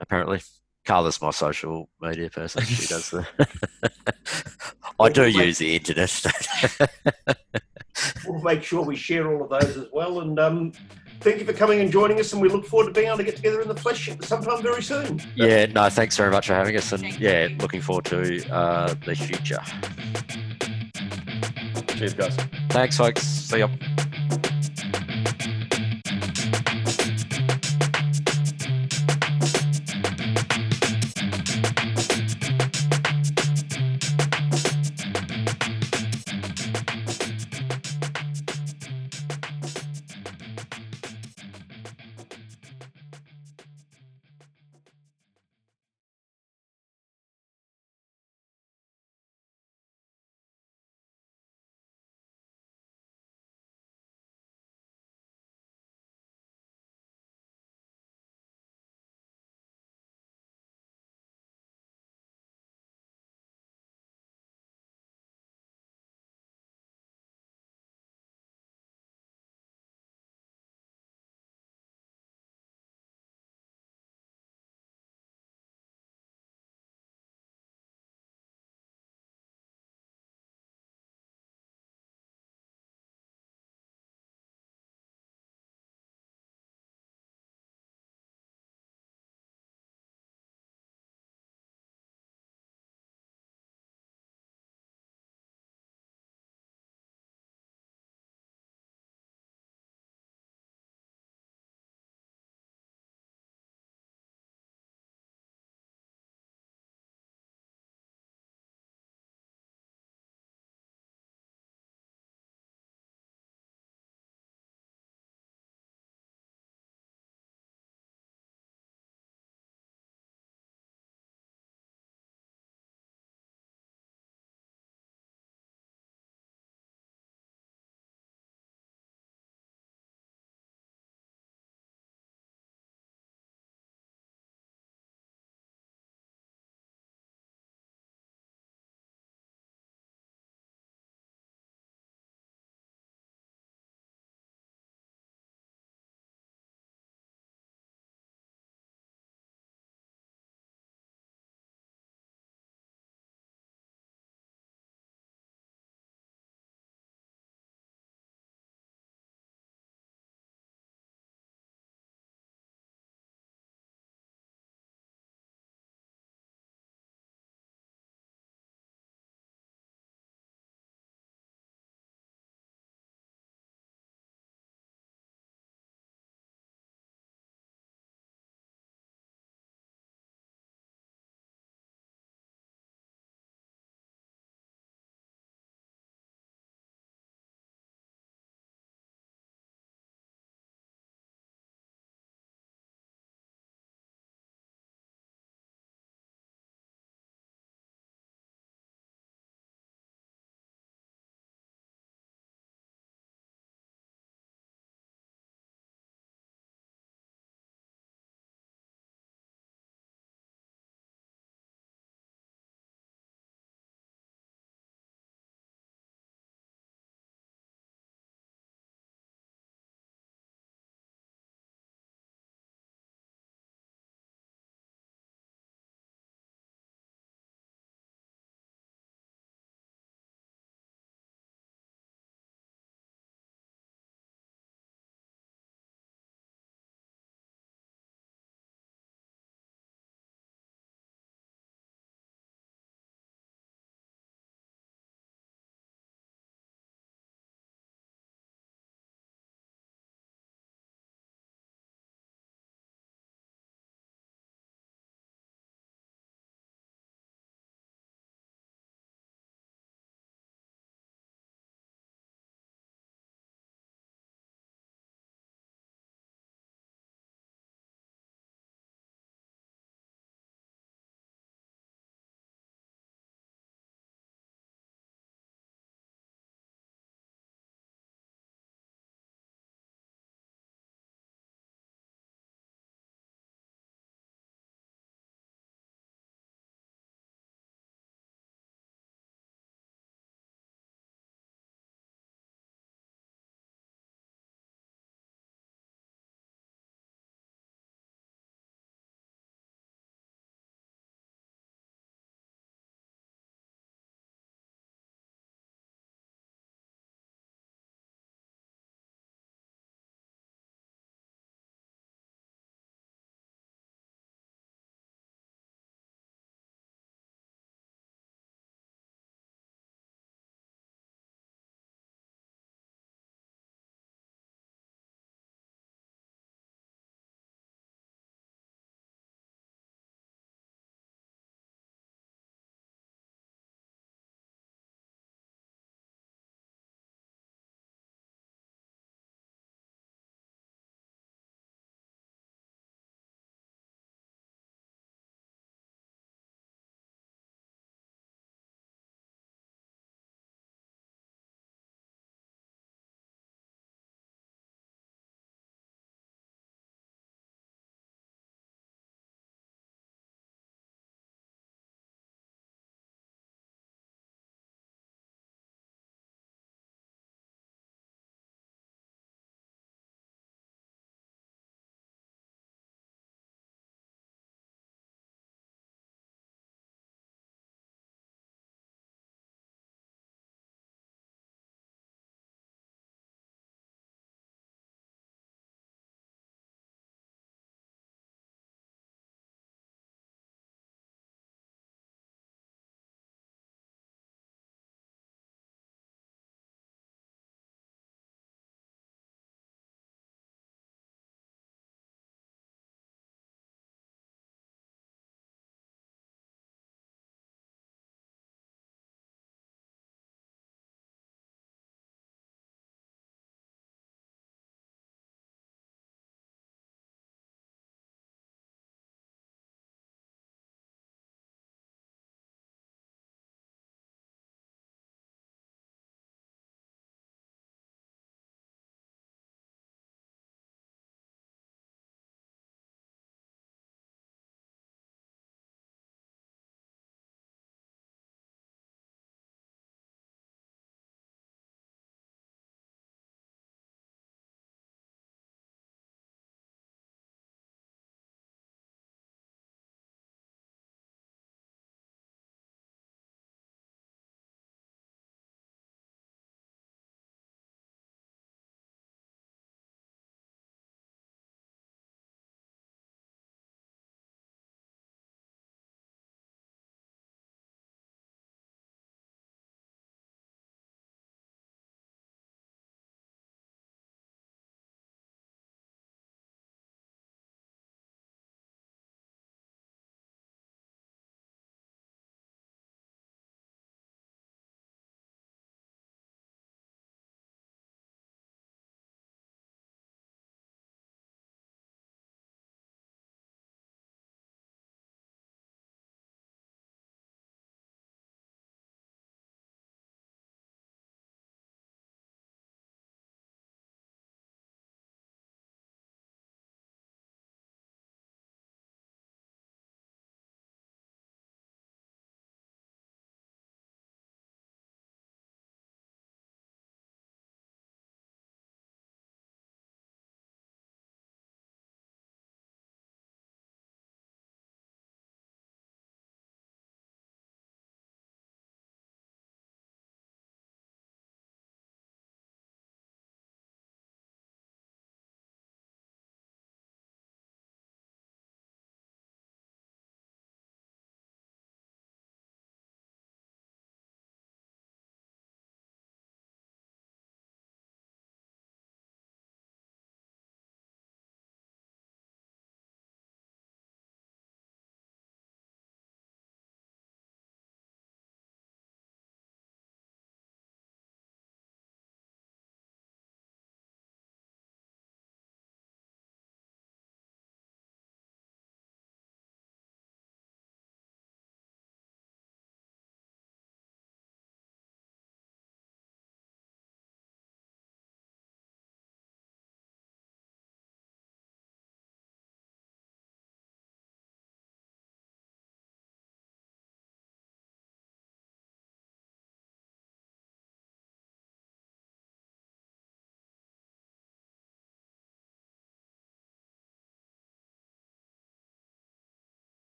apparently. 0.00 0.40
Carla's 0.86 1.20
my 1.20 1.30
social 1.30 1.88
media 2.00 2.30
person. 2.30 2.62
She 2.62 2.86
does 2.86 3.10
the. 3.10 3.26
I 5.00 5.08
do 5.08 5.26
use 5.26 5.58
the 5.58 5.74
internet. 5.74 6.24
We'll 8.26 8.40
make 8.42 8.62
sure 8.62 8.82
we 8.82 8.96
share 8.96 9.30
all 9.32 9.42
of 9.44 9.50
those 9.50 9.76
as 9.76 9.86
well. 9.92 10.20
And 10.20 10.38
um, 10.38 10.72
thank 11.20 11.38
you 11.38 11.44
for 11.44 11.52
coming 11.52 11.80
and 11.80 11.92
joining 11.92 12.18
us. 12.18 12.32
And 12.32 12.42
we 12.42 12.48
look 12.48 12.66
forward 12.66 12.86
to 12.86 12.92
being 12.92 13.06
able 13.06 13.18
to 13.18 13.24
get 13.24 13.36
together 13.36 13.60
in 13.60 13.68
the 13.68 13.76
flesh 13.76 14.10
sometime 14.22 14.62
very 14.62 14.82
soon. 14.82 15.20
yeah, 15.36 15.66
no, 15.66 15.88
thanks 15.88 16.16
very 16.16 16.30
much 16.30 16.46
for 16.46 16.54
having 16.54 16.76
us, 16.76 16.92
and 16.92 17.18
yeah, 17.18 17.48
looking 17.58 17.80
forward 17.80 18.04
to 18.06 18.48
uh, 18.50 18.94
the 19.04 19.14
future. 19.14 19.60
Cheers, 21.96 22.14
guys. 22.14 22.36
Thanks, 22.70 22.96
folks. 22.96 23.22
See 23.22 23.58
ya. 23.58 23.68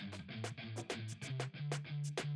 Thank 0.00 0.12
you. 2.20 2.27